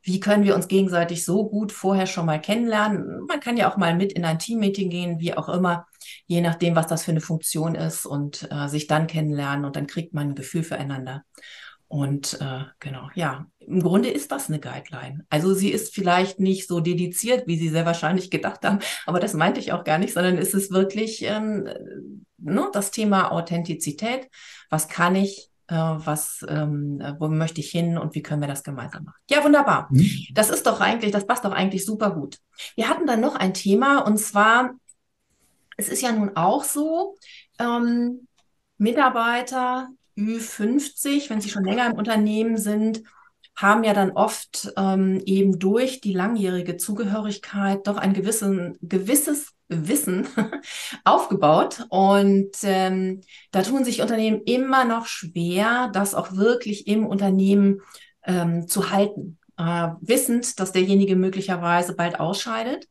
Wie 0.07 0.21
können 0.21 0.45
wir 0.45 0.55
uns 0.55 0.69
gegenseitig 0.69 1.25
so 1.25 1.49
gut 1.49 1.73
vorher 1.73 2.07
schon 2.07 2.25
mal 2.25 2.39
kennenlernen? 2.39 3.25
Man 3.27 3.41
kann 3.41 3.57
ja 3.57 3.69
auch 3.69 3.75
mal 3.75 3.93
mit 3.93 4.13
in 4.13 4.23
ein 4.23 4.39
Teammeeting 4.39 4.89
gehen, 4.89 5.19
wie 5.19 5.35
auch 5.35 5.49
immer 5.49 5.85
je 6.25 6.41
nachdem, 6.41 6.75
was 6.75 6.87
das 6.87 7.03
für 7.03 7.11
eine 7.11 7.21
Funktion 7.21 7.75
ist 7.75 8.05
und 8.05 8.47
äh, 8.51 8.67
sich 8.67 8.87
dann 8.87 9.07
kennenlernen 9.07 9.65
und 9.65 9.75
dann 9.75 9.87
kriegt 9.87 10.13
man 10.13 10.29
ein 10.29 10.35
Gefühl 10.35 10.63
füreinander. 10.63 11.23
Und 11.89 12.39
äh, 12.41 12.63
genau, 12.79 13.09
ja, 13.15 13.45
im 13.59 13.81
Grunde 13.81 14.09
ist 14.09 14.31
das 14.33 14.49
eine 14.49 14.59
Guideline. 14.59 15.25
Also 15.29 15.53
sie 15.53 15.69
ist 15.69 15.95
vielleicht 15.95 16.37
nicht 16.37 16.67
so 16.67 16.81
dediziert, 16.81 17.47
wie 17.47 17.57
Sie 17.57 17.69
sehr 17.69 17.85
wahrscheinlich 17.85 18.29
gedacht 18.29 18.65
haben, 18.65 18.79
aber 19.05 19.21
das 19.21 19.33
meinte 19.33 19.61
ich 19.61 19.71
auch 19.71 19.85
gar 19.85 19.97
nicht, 19.97 20.13
sondern 20.13 20.37
es 20.37 20.53
ist 20.53 20.71
wirklich 20.71 21.23
ähm, 21.23 21.69
ne, 22.37 22.69
das 22.73 22.91
Thema 22.91 23.31
Authentizität. 23.31 24.27
Was 24.69 24.89
kann 24.89 25.15
ich, 25.15 25.47
äh, 25.47 25.56
was, 25.75 26.45
ähm, 26.47 27.01
wo 27.19 27.27
möchte 27.27 27.59
ich 27.61 27.69
hin 27.69 27.97
und 27.97 28.15
wie 28.15 28.21
können 28.21 28.41
wir 28.41 28.47
das 28.47 28.63
gemeinsam 28.63 29.03
machen? 29.03 29.19
Ja, 29.29 29.43
wunderbar. 29.43 29.87
Mhm. 29.91 30.09
Das 30.33 30.49
ist 30.49 30.65
doch 30.65 30.79
eigentlich, 30.79 31.11
das 31.11 31.27
passt 31.27 31.43
doch 31.43 31.51
eigentlich 31.51 31.85
super 31.85 32.11
gut. 32.11 32.37
Wir 32.75 32.89
hatten 32.89 33.05
dann 33.05 33.21
noch 33.21 33.35
ein 33.35 33.53
Thema 33.53 33.99
und 33.99 34.17
zwar 34.17 34.75
es 35.77 35.89
ist 35.89 36.01
ja 36.01 36.11
nun 36.11 36.35
auch 36.35 36.63
so, 36.63 37.15
ähm, 37.59 38.27
Mitarbeiter 38.77 39.89
Ü50, 40.17 41.29
wenn 41.29 41.41
sie 41.41 41.49
schon 41.49 41.63
länger 41.63 41.87
im 41.87 41.93
Unternehmen 41.93 42.57
sind, 42.57 43.03
haben 43.57 43.83
ja 43.83 43.93
dann 43.93 44.11
oft 44.11 44.71
ähm, 44.77 45.19
eben 45.25 45.57
durch 45.57 45.99
die 45.99 46.13
langjährige 46.13 46.77
Zugehörigkeit 46.77 47.87
doch 47.87 47.97
ein 47.97 48.13
gewissen, 48.13 48.77
gewisses 48.83 49.53
Wissen 49.67 50.27
aufgebaut. 51.03 51.87
Und 51.89 52.51
ähm, 52.61 53.21
da 53.51 53.63
tun 53.63 53.83
sich 53.83 54.01
Unternehmen 54.01 54.41
immer 54.45 54.85
noch 54.85 55.07
schwer, 55.07 55.89
das 55.91 56.13
auch 56.13 56.33
wirklich 56.33 56.85
im 56.85 57.05
Unternehmen 57.07 57.81
ähm, 58.23 58.67
zu 58.67 58.91
halten, 58.91 59.39
äh, 59.57 59.89
wissend, 60.01 60.59
dass 60.59 60.71
derjenige 60.71 61.15
möglicherweise 61.15 61.95
bald 61.95 62.19
ausscheidet. 62.19 62.87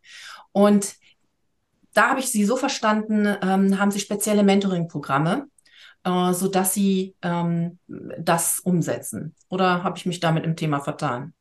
Und 0.50 0.96
da 1.94 2.11
habe 2.11 2.20
ich 2.20 2.26
Sie 2.26 2.44
so 2.44 2.57
verstanden, 2.57 3.24
ähm, 3.40 3.79
haben 3.79 3.92
Sie 3.92 4.00
spezielle 4.00 4.42
Mentoring-Programme, 4.42 5.46
äh, 6.07 6.33
sodass 6.33 6.73
Sie 6.73 7.14
ähm, 7.21 7.79
das 7.88 8.61
umsetzen. 8.61 9.35
Oder 9.51 9.83
habe 9.83 9.99
ich 9.99 10.07
mich 10.07 10.21
damit 10.21 10.45
im 10.45 10.57
Thema 10.57 10.81
vertan? 10.81 11.35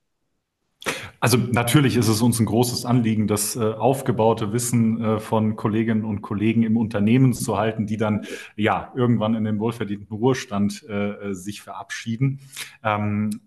Also 1.19 1.38
natürlich 1.38 1.97
ist 1.97 2.08
es 2.08 2.21
uns 2.21 2.39
ein 2.39 2.45
großes 2.45 2.86
Anliegen, 2.86 3.28
das 3.28 3.56
äh, 3.56 3.60
aufgebaute 3.60 4.54
Wissen 4.54 5.04
äh, 5.04 5.19
von 5.19 5.56
Kolleginnen 5.56 6.04
und 6.04 6.21
Kollegen 6.21 6.63
im 6.63 6.78
Unternehmen 6.78 7.34
zu 7.34 7.58
halten, 7.58 7.88
die 7.88 7.97
dann 7.97 8.25
ja 8.56 8.91
irgendwann 8.95 9.34
in 9.36 9.43
den 9.43 9.60
wohlverdienten 9.60 10.15
Ruhestand 10.15 10.84
äh, 10.88 11.34
sich 11.34 11.62
verabschieden. 11.62 12.41
Ähm, 12.84 13.41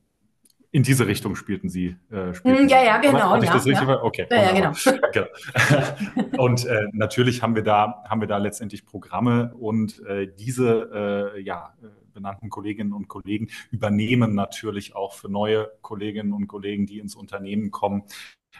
in 0.71 0.83
diese 0.83 1.07
Richtung 1.07 1.35
spielten 1.35 1.69
Sie. 1.69 1.97
Äh, 2.11 2.35
spielten 2.35 2.63
hm, 2.63 2.69
ja, 2.69 2.83
ja, 2.83 2.99
genau. 2.99 3.31
Hatte 3.31 3.45
ich 3.45 3.51
ja, 3.51 3.57
das 3.57 3.67
richtig? 3.67 3.89
Ja. 3.89 4.03
Okay. 4.03 4.27
Ja, 4.31 4.43
ja, 4.43 4.53
genau. 4.53 4.73
genau. 5.13 6.37
und 6.45 6.67
äh, 6.67 6.89
natürlich 6.93 7.43
haben 7.43 7.55
wir 7.55 7.63
da 7.63 8.03
haben 8.09 8.21
wir 8.21 8.29
da 8.29 8.37
letztendlich 8.39 8.85
Programme 8.85 9.55
und 9.59 10.05
äh, 10.07 10.31
diese 10.39 11.35
äh, 11.37 11.41
ja 11.41 11.75
äh, 11.83 11.87
benannten 12.13 12.51
Kolleginnen 12.51 12.93
und 12.93 13.09
Kollegen 13.09 13.49
übernehmen 13.71 14.35
natürlich 14.35 14.95
auch 14.95 15.15
für 15.15 15.29
neue 15.29 15.71
Kolleginnen 15.83 16.33
und 16.33 16.49
Kollegen, 16.49 16.87
die 16.87 16.99
ins 16.99 17.15
Unternehmen 17.15 17.71
kommen, 17.71 18.03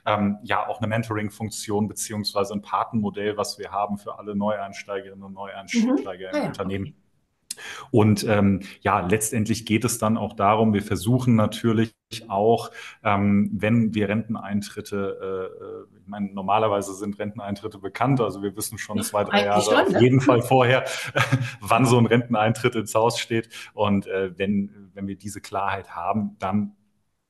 ähm, 0.07 0.39
ja 0.45 0.67
auch 0.67 0.79
eine 0.79 0.87
Mentoring-Funktion 0.87 1.89
beziehungsweise 1.89 2.55
ein 2.55 2.63
Patenmodell, 2.63 3.37
was 3.37 3.59
wir 3.59 3.71
haben 3.71 3.99
für 3.99 4.19
alle 4.19 4.35
Neueinsteigerinnen 4.37 5.25
und 5.25 5.35
Neueinsteiger 5.35 6.29
mhm. 6.29 6.37
im 6.37 6.43
ah, 6.43 6.47
Unternehmen. 6.47 6.87
Okay. 6.87 6.95
Und 7.91 8.25
ähm, 8.25 8.61
ja, 8.83 9.01
letztendlich 9.01 9.67
geht 9.67 9.85
es 9.85 9.99
dann 9.99 10.17
auch 10.17 10.35
darum, 10.35 10.73
wir 10.73 10.83
versuchen 10.83 11.35
natürlich 11.35 11.93
auch, 12.29 12.71
ähm, 13.05 13.51
wenn 13.53 13.95
wir 13.95 14.09
Renteneintritte, 14.09 15.19
äh, 15.21 15.65
äh, 15.65 16.01
ich 16.01 16.07
meine, 16.07 16.33
normalerweise 16.33 16.95
sind 16.95 17.19
Renteneintritte 17.19 17.79
bekannt, 17.79 18.21
also 18.21 18.43
wir 18.43 18.57
wissen 18.57 18.79
schon 18.79 19.03
zwei, 19.03 19.25
drei 19.25 19.45
Jahre 19.45 19.63
schon, 19.63 19.75
auf 19.75 19.89
ne? 19.91 20.01
jeden 20.01 20.21
Fall 20.21 20.41
vorher, 20.43 20.85
wann 21.61 21.85
so 21.85 21.99
ein 21.99 22.07
Renteneintritt 22.07 22.75
ins 22.77 22.95
Haus 22.95 23.19
steht. 23.19 23.51
Und 23.75 24.07
äh, 24.07 24.37
wenn, 24.39 24.91
wenn 24.95 25.07
wir 25.07 25.17
diese 25.17 25.41
Klarheit 25.41 25.95
haben, 25.95 26.37
dann 26.39 26.73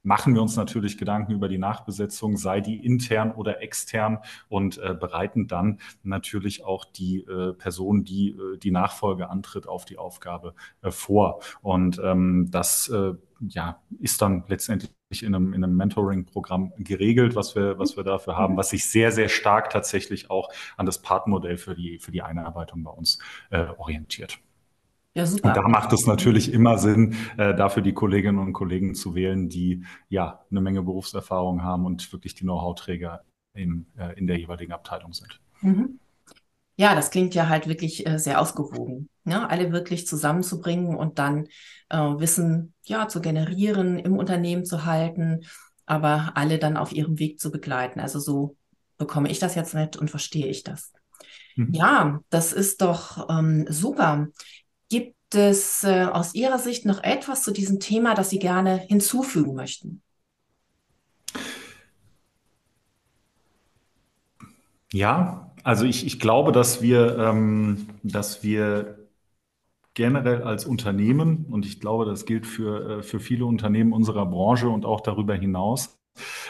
machen 0.08 0.34
wir 0.34 0.40
uns 0.40 0.56
natürlich 0.56 0.96
Gedanken 0.96 1.32
über 1.32 1.48
die 1.48 1.58
Nachbesetzung, 1.58 2.38
sei 2.38 2.62
die 2.62 2.84
intern 2.84 3.30
oder 3.30 3.62
extern 3.62 4.18
und 4.48 4.78
äh, 4.78 4.94
bereiten 4.94 5.46
dann 5.46 5.80
natürlich 6.02 6.64
auch 6.64 6.86
die 6.86 7.20
äh, 7.20 7.52
Person, 7.52 8.04
die 8.04 8.30
äh, 8.30 8.56
die 8.56 8.70
Nachfolge 8.70 9.28
antritt, 9.28 9.68
auf 9.68 9.84
die 9.84 9.98
Aufgabe 9.98 10.54
äh, 10.80 10.90
vor. 10.90 11.40
Und 11.60 12.00
ähm, 12.02 12.48
das 12.50 12.88
äh, 12.88 13.12
ja, 13.40 13.82
ist 14.00 14.22
dann 14.22 14.44
letztendlich 14.48 14.90
in 15.20 15.34
einem, 15.34 15.52
in 15.52 15.62
einem 15.62 15.76
Mentoring-Programm 15.76 16.72
geregelt, 16.78 17.36
was 17.36 17.54
wir, 17.54 17.78
was 17.78 17.98
wir 17.98 18.04
dafür 18.04 18.36
haben, 18.36 18.56
was 18.56 18.70
sich 18.70 18.86
sehr, 18.86 19.12
sehr 19.12 19.28
stark 19.28 19.68
tatsächlich 19.68 20.30
auch 20.30 20.50
an 20.78 20.86
das 20.86 21.02
Partmodell 21.02 21.58
für 21.58 21.74
die, 21.74 21.98
für 21.98 22.12
die 22.12 22.22
Einarbeitung 22.22 22.82
bei 22.82 22.90
uns 22.90 23.18
äh, 23.50 23.66
orientiert. 23.76 24.38
Ja, 25.18 25.26
super. 25.26 25.48
Und 25.48 25.56
da 25.56 25.66
macht 25.66 25.92
es 25.92 26.06
natürlich 26.06 26.52
immer 26.52 26.78
Sinn, 26.78 27.16
äh, 27.38 27.52
dafür 27.52 27.82
die 27.82 27.92
Kolleginnen 27.92 28.38
und 28.38 28.52
Kollegen 28.52 28.94
zu 28.94 29.16
wählen, 29.16 29.48
die 29.48 29.84
ja 30.08 30.44
eine 30.48 30.60
Menge 30.60 30.80
Berufserfahrung 30.84 31.64
haben 31.64 31.86
und 31.86 32.12
wirklich 32.12 32.36
die 32.36 32.44
Know-how-Träger 32.44 33.24
in, 33.52 33.86
äh, 33.96 34.16
in 34.16 34.28
der 34.28 34.38
jeweiligen 34.38 34.72
Abteilung 34.72 35.12
sind. 35.12 35.40
Mhm. 35.60 35.98
Ja, 36.76 36.94
das 36.94 37.10
klingt 37.10 37.34
ja 37.34 37.48
halt 37.48 37.66
wirklich 37.66 38.06
äh, 38.06 38.20
sehr 38.20 38.40
ausgewogen. 38.40 39.08
Ne? 39.24 39.50
Alle 39.50 39.72
wirklich 39.72 40.06
zusammenzubringen 40.06 40.94
und 40.94 41.18
dann 41.18 41.48
äh, 41.88 41.98
Wissen 41.98 42.74
ja 42.84 43.08
zu 43.08 43.20
generieren, 43.20 43.98
im 43.98 44.16
Unternehmen 44.16 44.64
zu 44.64 44.84
halten, 44.84 45.40
aber 45.84 46.30
alle 46.36 46.60
dann 46.60 46.76
auf 46.76 46.92
ihrem 46.92 47.18
Weg 47.18 47.40
zu 47.40 47.50
begleiten. 47.50 47.98
Also 47.98 48.20
so 48.20 48.56
bekomme 48.98 49.32
ich 49.32 49.40
das 49.40 49.56
jetzt 49.56 49.74
mit 49.74 49.96
und 49.96 50.10
verstehe 50.12 50.46
ich 50.46 50.62
das. 50.62 50.92
Mhm. 51.56 51.72
Ja, 51.72 52.20
das 52.30 52.52
ist 52.52 52.82
doch 52.82 53.28
ähm, 53.28 53.66
super. 53.68 54.28
Gibt 54.88 55.34
es 55.34 55.84
äh, 55.84 56.04
aus 56.04 56.34
Ihrer 56.34 56.58
Sicht 56.58 56.86
noch 56.86 57.02
etwas 57.02 57.42
zu 57.42 57.52
diesem 57.52 57.80
Thema, 57.80 58.14
das 58.14 58.30
Sie 58.30 58.38
gerne 58.38 58.76
hinzufügen 58.76 59.54
möchten? 59.54 60.02
Ja, 64.92 65.52
also 65.64 65.84
ich, 65.84 66.06
ich 66.06 66.18
glaube, 66.18 66.52
dass 66.52 66.80
wir, 66.80 67.18
ähm, 67.18 67.88
dass 68.02 68.42
wir 68.42 69.08
generell 69.94 70.42
als 70.42 70.64
Unternehmen, 70.64 71.46
und 71.50 71.66
ich 71.66 71.80
glaube, 71.80 72.04
das 72.06 72.24
gilt 72.24 72.46
für, 72.46 73.00
äh, 73.00 73.02
für 73.02 73.20
viele 73.20 73.46
Unternehmen 73.46 73.92
unserer 73.92 74.26
Branche 74.26 74.68
und 74.68 74.86
auch 74.86 75.00
darüber 75.02 75.34
hinaus, 75.34 75.97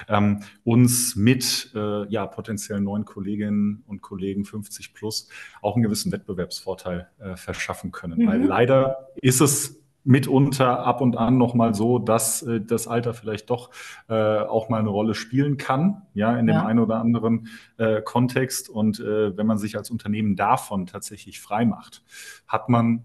ähm, 0.09 0.41
uns 0.65 1.17
mit 1.17 1.73
äh, 1.75 2.07
ja, 2.09 2.27
potenziell 2.27 2.81
neuen 2.81 3.05
Kolleginnen 3.05 3.83
und 3.87 4.03
Kollegen 4.03 4.45
50 4.45 4.95
plus 4.95 5.29
auch 5.63 5.75
einen 5.75 5.83
gewissen 5.83 6.13
Wettbewerbsvorteil 6.13 7.09
äh, 7.19 7.37
verschaffen 7.37 7.93
können. 7.93 8.23
Mhm. 8.23 8.27
Weil 8.27 8.43
leider 8.45 9.09
ist 9.21 9.41
es 9.41 9.79
mitunter 10.09 10.87
ab 10.87 11.03
und 11.03 11.19
an 11.19 11.37
nochmal 11.37 11.75
so, 11.75 11.99
dass 11.99 12.43
äh, 12.43 12.63
das 12.63 12.89
Alter 12.89 13.13
vielleicht 13.13 13.51
doch 13.51 13.71
äh, 14.09 14.15
auch 14.15 14.71
mal 14.71 14.81
eine 14.81 14.89
Rolle 14.89 15.15
spielen 15.15 15.59
kann, 15.59 16.03
ja, 16.15 16.37
in 16.37 16.47
dem 16.47 16.57
ja. 16.57 16.65
einen 16.65 16.79
oder 16.79 16.97
anderen 16.97 17.49
äh, 17.77 18.01
Kontext. 18.01 18.71
Und 18.71 19.01
äh, 19.01 19.37
wenn 19.37 19.47
man 19.47 19.59
sich 19.59 19.77
als 19.77 19.91
Unternehmen 19.91 20.35
davon 20.35 20.87
tatsächlich 20.87 21.41
frei 21.41 21.67
macht, 21.67 22.05
hat 22.47 22.71
man 22.71 23.05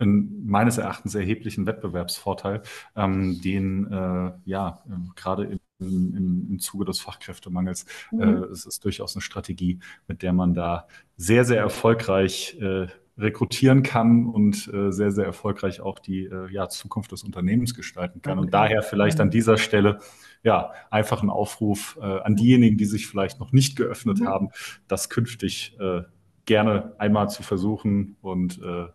einen 0.00 0.46
meines 0.46 0.78
Erachtens 0.78 1.14
erheblichen 1.14 1.66
Wettbewerbsvorteil, 1.66 2.62
ähm, 2.96 3.40
den 3.42 3.86
äh, 3.92 4.32
ja 4.44 4.82
äh, 4.88 4.92
gerade 5.14 5.44
im 5.44 5.60
im, 5.80 6.46
im 6.50 6.58
Zuge 6.58 6.84
des 6.84 7.00
Fachkräftemangels. 7.00 7.86
Mhm. 8.10 8.20
Äh, 8.20 8.32
es 8.52 8.66
ist 8.66 8.84
durchaus 8.84 9.16
eine 9.16 9.22
Strategie, 9.22 9.78
mit 10.08 10.22
der 10.22 10.34
man 10.34 10.52
da 10.52 10.86
sehr, 11.16 11.46
sehr 11.46 11.58
erfolgreich 11.58 12.58
äh, 12.60 12.88
rekrutieren 13.18 13.82
kann 13.82 14.26
und 14.26 14.72
äh, 14.72 14.90
sehr, 14.92 15.12
sehr 15.12 15.26
erfolgreich 15.26 15.80
auch 15.80 15.98
die 15.98 16.24
äh, 16.24 16.50
ja, 16.50 16.68
Zukunft 16.68 17.12
des 17.12 17.22
Unternehmens 17.22 17.74
gestalten 17.74 18.22
kann. 18.22 18.38
Okay. 18.38 18.46
Und 18.46 18.54
daher 18.54 18.82
vielleicht 18.82 19.20
an 19.20 19.28
mhm. 19.28 19.32
dieser 19.32 19.58
Stelle 19.58 19.98
ja 20.42 20.72
einfach 20.90 21.22
ein 21.22 21.30
Aufruf 21.30 21.98
äh, 22.00 22.04
an 22.04 22.36
diejenigen, 22.36 22.78
die 22.78 22.86
sich 22.86 23.06
vielleicht 23.06 23.38
noch 23.40 23.52
nicht 23.52 23.76
geöffnet 23.76 24.20
mhm. 24.20 24.28
haben, 24.28 24.48
das 24.88 25.10
künftig 25.10 25.76
äh, 25.78 26.02
gerne 26.46 26.94
einmal 26.98 27.28
zu 27.28 27.42
versuchen 27.42 28.16
und 28.22 28.60
äh, 28.62 28.86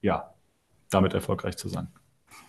ja, 0.00 0.31
damit 0.92 1.14
erfolgreich 1.14 1.56
zu 1.56 1.68
sein. 1.68 1.88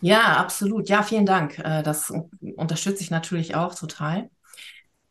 Ja, 0.01 0.37
absolut. 0.37 0.89
Ja, 0.89 1.03
vielen 1.03 1.25
Dank. 1.25 1.59
Äh, 1.59 1.83
das 1.83 2.11
unterstütze 2.55 3.03
ich 3.03 3.11
natürlich 3.11 3.55
auch 3.55 3.73
total. 3.73 4.29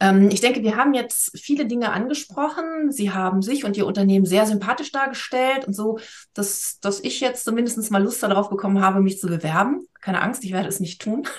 Ähm, 0.01 0.29
ich 0.31 0.41
denke, 0.41 0.63
wir 0.63 0.77
haben 0.77 0.95
jetzt 0.95 1.39
viele 1.39 1.67
Dinge 1.67 1.93
angesprochen. 1.93 2.91
Sie 2.91 3.11
haben 3.11 3.41
sich 3.41 3.65
und 3.65 3.77
Ihr 3.77 3.87
Unternehmen 3.87 4.27
sehr 4.27 4.47
sympathisch 4.47 4.93
dargestellt 4.93 5.65
und 5.67 5.75
so, 5.75 5.99
dass, 6.35 6.79
dass 6.81 7.01
ich 7.01 7.21
jetzt 7.21 7.45
zumindest 7.45 7.91
mal 7.91 8.03
Lust 8.03 8.23
darauf 8.23 8.51
bekommen 8.51 8.83
habe, 8.83 9.01
mich 9.01 9.19
zu 9.19 9.29
bewerben. 9.29 9.87
Keine 10.01 10.21
Angst, 10.21 10.45
ich 10.45 10.53
werde 10.53 10.69
es 10.69 10.81
nicht 10.81 11.01
tun. 11.01 11.27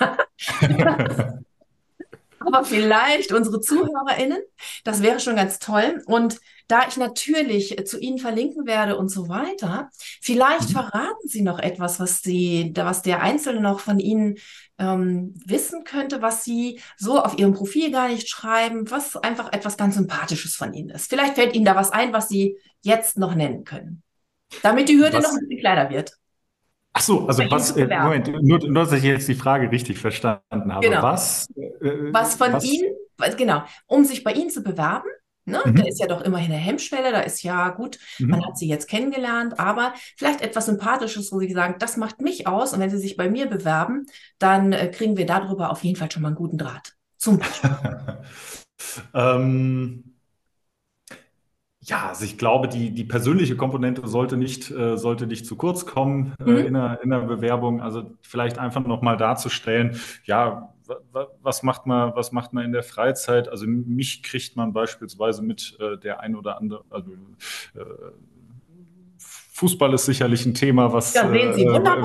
Aber 2.40 2.64
vielleicht 2.64 3.32
unsere 3.32 3.60
ZuhörerInnen, 3.60 4.40
das 4.84 5.02
wäre 5.02 5.20
schon 5.20 5.36
ganz 5.36 5.58
toll. 5.58 6.02
Und 6.06 6.38
da 6.66 6.86
ich 6.88 6.96
natürlich 6.96 7.76
zu 7.86 7.98
Ihnen 7.98 8.18
verlinken 8.18 8.66
werde 8.66 8.96
und 8.96 9.08
so 9.08 9.28
weiter, 9.28 9.90
vielleicht 10.20 10.70
mhm. 10.70 10.72
verraten 10.72 11.28
Sie 11.28 11.42
noch 11.42 11.58
etwas, 11.58 12.00
was 12.00 12.22
Sie, 12.22 12.72
was 12.74 13.02
der 13.02 13.22
Einzelne 13.22 13.60
noch 13.60 13.80
von 13.80 13.98
Ihnen 13.98 14.36
ähm, 14.78 15.34
wissen 15.44 15.84
könnte, 15.84 16.22
was 16.22 16.44
Sie 16.44 16.80
so 16.96 17.20
auf 17.20 17.38
Ihrem 17.38 17.52
Profil 17.52 17.90
gar 17.90 18.08
nicht 18.08 18.28
schreiben, 18.28 18.90
was 18.90 19.16
einfach 19.16 19.52
etwas 19.52 19.76
ganz 19.76 19.96
Sympathisches 19.96 20.56
von 20.56 20.72
Ihnen 20.72 20.90
ist. 20.90 21.10
Vielleicht 21.10 21.34
fällt 21.34 21.54
Ihnen 21.54 21.64
da 21.64 21.76
was 21.76 21.90
ein, 21.90 22.12
was 22.12 22.28
Sie 22.28 22.56
jetzt 22.82 23.18
noch 23.18 23.34
nennen 23.34 23.64
können. 23.64 24.02
Damit 24.62 24.88
die 24.88 24.96
Hürde 24.96 25.18
was? 25.18 25.24
noch 25.24 25.32
ein 25.32 25.40
bisschen 25.40 25.60
kleiner 25.60 25.90
wird. 25.90 26.12
Ach 26.96 27.00
so, 27.00 27.26
also 27.26 27.42
was, 27.50 27.76
äh, 27.76 27.86
Moment, 27.86 28.28
nur, 28.28 28.60
nur, 28.60 28.84
dass 28.84 28.92
ich 28.92 29.02
jetzt 29.02 29.26
die 29.26 29.34
Frage 29.34 29.70
richtig 29.70 29.98
verstanden 29.98 30.72
habe. 30.72 30.86
Genau. 30.86 31.02
Was, 31.02 31.48
äh, 31.56 32.12
was 32.12 32.36
von 32.36 32.52
was? 32.52 32.64
Ihnen, 32.64 32.94
genau, 33.36 33.64
um 33.86 34.04
sich 34.04 34.22
bei 34.22 34.32
Ihnen 34.32 34.48
zu 34.48 34.62
bewerben, 34.62 35.08
Ne? 35.46 35.60
Mhm. 35.64 35.76
Da 35.76 35.84
ist 35.84 36.00
ja 36.00 36.06
doch 36.06 36.22
immerhin 36.22 36.52
eine 36.52 36.60
Hemmschwelle, 36.60 37.12
da 37.12 37.20
ist 37.20 37.42
ja 37.42 37.68
gut, 37.70 37.98
mhm. 38.18 38.28
man 38.28 38.46
hat 38.46 38.56
sie 38.56 38.68
jetzt 38.68 38.88
kennengelernt, 38.88 39.58
aber 39.60 39.92
vielleicht 40.16 40.40
etwas 40.40 40.66
Sympathisches, 40.66 41.32
wo 41.32 41.40
sie 41.40 41.52
sagen, 41.52 41.76
das 41.78 41.96
macht 41.96 42.20
mich 42.20 42.46
aus 42.46 42.72
und 42.72 42.80
wenn 42.80 42.90
sie 42.90 42.98
sich 42.98 43.16
bei 43.16 43.28
mir 43.28 43.46
bewerben, 43.46 44.06
dann 44.38 44.72
äh, 44.72 44.88
kriegen 44.88 45.16
wir 45.16 45.26
darüber 45.26 45.70
auf 45.70 45.84
jeden 45.84 45.96
Fall 45.96 46.10
schon 46.10 46.22
mal 46.22 46.28
einen 46.28 46.36
guten 46.36 46.58
Draht. 46.58 46.94
Zum 47.18 47.38
Beispiel. 47.38 47.76
ähm, 49.14 50.14
ja, 51.86 52.08
also 52.08 52.24
ich 52.24 52.38
glaube, 52.38 52.68
die, 52.68 52.92
die 52.92 53.04
persönliche 53.04 53.56
Komponente 53.56 54.06
sollte 54.08 54.38
nicht, 54.38 54.70
äh, 54.70 54.96
sollte 54.96 55.26
nicht 55.26 55.44
zu 55.44 55.56
kurz 55.56 55.84
kommen 55.84 56.34
äh, 56.40 56.50
mhm. 56.50 56.58
in, 56.58 56.74
der, 56.74 57.00
in 57.02 57.10
der 57.10 57.20
Bewerbung. 57.20 57.82
Also 57.82 58.16
vielleicht 58.22 58.58
einfach 58.58 58.86
nochmal 58.86 59.18
darzustellen, 59.18 60.00
ja, 60.24 60.73
was 61.42 61.62
macht 61.62 61.86
man, 61.86 62.14
was 62.14 62.32
macht 62.32 62.52
man 62.52 62.64
in 62.64 62.72
der 62.72 62.82
Freizeit? 62.82 63.48
Also 63.48 63.66
mich 63.66 64.22
kriegt 64.22 64.56
man 64.56 64.72
beispielsweise 64.72 65.42
mit 65.42 65.76
äh, 65.80 65.96
der 65.98 66.20
ein 66.20 66.36
oder 66.36 66.58
andere, 66.58 66.84
also 66.90 67.12
äh, 67.74 67.84
Fußball 69.54 69.94
ist 69.94 70.06
sicherlich 70.06 70.44
ein 70.46 70.54
Thema, 70.54 70.92
was, 70.92 71.14
ja, 71.14 71.32
äh, 71.32 71.54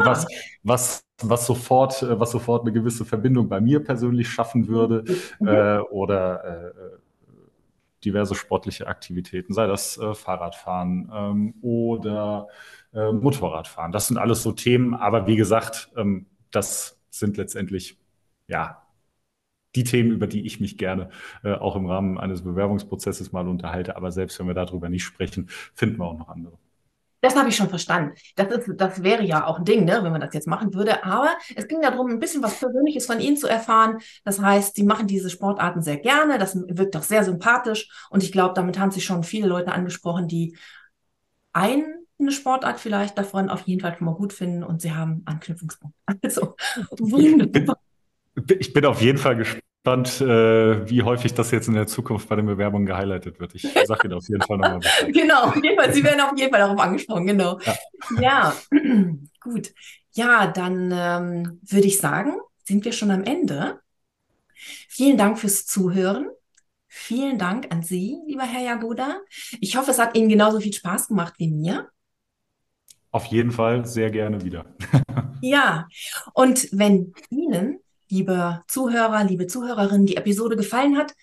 was, 0.05 0.27
was, 0.61 1.03
was, 1.21 1.45
sofort, 1.47 2.03
äh, 2.03 2.19
was 2.19 2.29
sofort 2.29 2.61
eine 2.61 2.71
gewisse 2.71 3.05
Verbindung 3.05 3.49
bei 3.49 3.59
mir 3.59 3.83
persönlich 3.83 4.29
schaffen 4.29 4.67
würde. 4.67 5.03
Mhm. 5.39 5.47
Äh, 5.47 5.79
oder 5.79 6.61
diverse 8.05 8.33
sportliche 8.33 8.87
Aktivitäten, 8.87 9.53
sei 9.53 9.67
das 9.67 9.99
Fahrradfahren 10.13 11.11
ähm, 11.13 11.53
oder 11.61 12.47
Motorradfahren. 12.93 13.91
Das 13.91 14.07
sind 14.07 14.17
alles 14.17 14.41
so 14.41 14.53
Themen, 14.53 14.93
aber 14.93 15.27
wie 15.27 15.35
gesagt, 15.35 15.89
ähm, 15.97 16.27
das 16.49 16.97
sind 17.09 17.35
letztendlich 17.35 17.97
ja 18.49 18.83
die 19.75 19.83
Themen, 19.83 20.11
über 20.11 20.27
die 20.27 20.45
ich 20.45 20.59
mich 20.59 20.77
gerne 20.77 21.09
äh, 21.43 21.53
auch 21.53 21.75
im 21.75 21.85
Rahmen 21.85 22.17
eines 22.17 22.43
Bewerbungsprozesses 22.43 23.31
mal 23.31 23.47
unterhalte. 23.47 23.95
Aber 23.95 24.11
selbst 24.11 24.39
wenn 24.39 24.47
wir 24.47 24.53
darüber 24.53 24.89
nicht 24.89 25.03
sprechen, 25.03 25.47
finden 25.73 25.99
wir 25.99 26.05
auch 26.05 26.17
noch 26.17 26.29
andere. 26.29 26.57
Das 27.21 27.35
habe 27.35 27.49
ich 27.49 27.55
schon 27.55 27.69
verstanden. 27.69 28.13
Das, 28.37 28.47
ist, 28.47 28.69
das 28.77 29.03
wäre 29.03 29.23
ja 29.23 29.45
auch 29.45 29.59
ein 29.59 29.65
Ding, 29.65 29.83
ne, 29.83 29.99
wenn 30.03 30.11
man 30.11 30.21
das 30.21 30.33
jetzt 30.33 30.47
machen 30.47 30.73
würde. 30.73 31.03
Aber 31.03 31.29
es 31.53 31.67
ging 31.67 31.81
darum, 31.81 32.09
ein 32.09 32.19
bisschen 32.19 32.41
was 32.41 32.59
Persönliches 32.59 33.05
von 33.05 33.19
Ihnen 33.19 33.35
zu 33.35 33.47
erfahren. 33.47 33.99
Das 34.23 34.39
heißt, 34.39 34.75
Sie 34.75 34.83
machen 34.83 35.05
diese 35.05 35.29
Sportarten 35.29 35.81
sehr 35.81 35.97
gerne. 35.97 36.37
Das 36.37 36.55
wirkt 36.55 36.95
auch 36.95 37.03
sehr 37.03 37.25
sympathisch. 37.25 37.89
Und 38.09 38.23
ich 38.23 38.31
glaube, 38.31 38.53
damit 38.53 38.79
haben 38.79 38.91
Sie 38.91 39.01
schon 39.01 39.23
viele 39.23 39.47
Leute 39.47 39.73
angesprochen, 39.73 40.29
die 40.29 40.57
eine 41.51 41.85
Sportart 42.29 42.79
vielleicht 42.79 43.17
davon 43.17 43.49
auf 43.49 43.63
jeden 43.63 43.81
Fall 43.81 43.95
schon 43.97 44.05
mal 44.05 44.15
gut 44.15 44.31
finden 44.31 44.63
und 44.63 44.81
Sie 44.81 44.93
haben 44.93 45.21
Anknüpfungspunkte. 45.25 45.99
Also, 46.23 46.55
wunderbar. 46.99 47.77
Ich 48.59 48.73
bin 48.73 48.85
auf 48.85 49.01
jeden 49.01 49.17
Fall 49.17 49.35
gespannt 49.35 50.21
äh, 50.21 50.89
wie 50.89 51.03
häufig 51.03 51.33
das 51.33 51.51
jetzt 51.51 51.67
in 51.67 51.73
der 51.73 51.87
Zukunft 51.87 52.29
bei 52.29 52.35
den 52.35 52.45
Bewerbungen 52.45 52.85
gehighlightet 52.85 53.39
wird. 53.39 53.55
Ich 53.55 53.67
sage 53.85 54.07
Ihnen 54.07 54.13
auf 54.13 54.27
jeden 54.27 54.41
Fall 54.41 54.57
nochmal. 54.57 54.81
Genau, 55.11 55.43
auf 55.43 55.55
jeden 55.55 55.75
Fall. 55.75 55.93
Sie 55.93 56.03
werden 56.03 56.21
auf 56.21 56.37
jeden 56.37 56.51
Fall 56.51 56.59
darauf 56.59 56.79
angesprochen, 56.79 57.27
genau. 57.27 57.59
Ja, 57.61 57.75
ja. 58.19 58.55
gut. 59.41 59.73
Ja, 60.11 60.47
dann 60.47 60.91
ähm, 60.91 61.59
würde 61.63 61.87
ich 61.87 61.97
sagen, 61.97 62.33
sind 62.65 62.83
wir 62.85 62.91
schon 62.91 63.11
am 63.11 63.23
Ende. 63.23 63.79
Vielen 64.87 65.17
Dank 65.17 65.39
fürs 65.39 65.65
Zuhören. 65.65 66.27
Vielen 66.87 67.37
Dank 67.37 67.71
an 67.71 67.83
Sie, 67.83 68.17
lieber 68.27 68.43
Herr 68.43 68.63
Jagoda. 68.63 69.21
Ich 69.61 69.77
hoffe, 69.77 69.91
es 69.91 69.99
hat 69.99 70.17
Ihnen 70.17 70.27
genauso 70.27 70.59
viel 70.59 70.73
Spaß 70.73 71.07
gemacht 71.07 71.35
wie 71.37 71.47
mir. 71.47 71.89
Auf 73.11 73.25
jeden 73.27 73.51
Fall 73.51 73.85
sehr 73.85 74.11
gerne 74.11 74.43
wieder. 74.43 74.65
ja, 75.41 75.87
und 76.33 76.67
wenn 76.71 77.13
Ihnen 77.29 77.79
liebe 78.09 78.63
Zuhörer, 78.67 79.23
liebe 79.23 79.47
Zuhörerinnen, 79.47 80.05
die 80.05 80.17
Episode 80.17 80.55
gefallen 80.55 80.97
hat, 80.97 81.13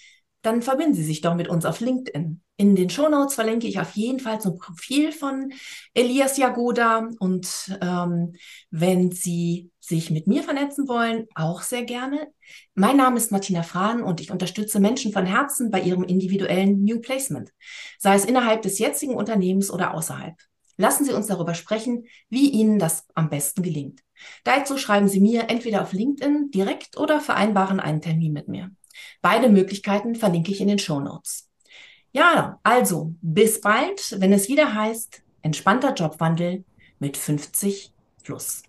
dann 0.43 0.63
verbinden 0.63 0.95
Sie 0.95 1.05
sich 1.05 1.21
doch 1.21 1.35
mit 1.35 1.49
uns 1.49 1.65
auf 1.65 1.81
LinkedIn. 1.81 2.41
In 2.57 2.77
den 2.77 2.89
Shownotes 2.89 3.35
verlinke 3.35 3.67
ich 3.67 3.81
auf 3.81 3.97
jeden 3.97 4.21
Fall 4.21 4.41
zum 4.41 4.59
Profil 4.59 5.13
von 5.13 5.53
Elias 5.93 6.37
Jagoda. 6.37 7.09
Und 7.19 7.77
ähm, 7.83 8.35
wenn 8.71 9.11
Sie 9.11 9.71
sich 9.81 10.11
mit 10.11 10.27
mir 10.27 10.43
vernetzen 10.43 10.89
wollen, 10.89 11.27
auch 11.35 11.63
sehr 11.63 11.83
gerne. 11.83 12.29
Mein 12.75 12.97
Name 12.97 13.17
ist 13.17 13.33
Martina 13.33 13.63
Frahn 13.63 14.03
und 14.03 14.21
ich 14.21 14.31
unterstütze 14.31 14.79
Menschen 14.81 15.13
von 15.13 15.27
Herzen 15.27 15.71
bei 15.71 15.81
ihrem 15.81 16.05
individuellen 16.05 16.85
New 16.85 17.01
Placement, 17.01 17.51
sei 17.99 18.15
es 18.15 18.25
innerhalb 18.25 18.63
des 18.63 18.79
jetzigen 18.79 19.15
Unternehmens 19.15 19.71
oder 19.71 19.95
außerhalb. 19.95 20.37
Lassen 20.77 21.05
Sie 21.05 21.13
uns 21.13 21.27
darüber 21.27 21.55
sprechen, 21.55 22.07
wie 22.29 22.51
Ihnen 22.51 22.79
das 22.79 23.07
am 23.15 23.31
besten 23.31 23.63
gelingt. 23.63 24.01
Dazu 24.45 24.77
schreiben 24.77 25.09
Sie 25.09 25.21
mir 25.21 25.49
entweder 25.49 25.83
auf 25.83 25.93
LinkedIn 25.93 26.51
direkt 26.51 26.97
oder 26.97 27.21
vereinbaren 27.21 27.81
einen 27.81 28.01
Termin 28.01 28.33
mit 28.33 28.49
mir. 28.49 28.71
Beide 29.23 29.49
Möglichkeiten 29.49 30.15
verlinke 30.15 30.53
ich 30.53 30.61
in 30.61 30.69
den 30.69 30.79
Show 30.79 31.01
Notes. 31.01 31.49
Ja, 32.13 32.61
also 32.63 33.15
bis 33.21 33.61
bald, 33.61 34.21
wenn 34.21 34.33
es 34.33 34.49
wieder 34.49 34.75
heißt, 34.75 35.23
entspannter 35.43 35.95
Jobwandel 35.95 36.65
mit 36.99 37.17
50 37.17 37.93
plus. 38.23 38.63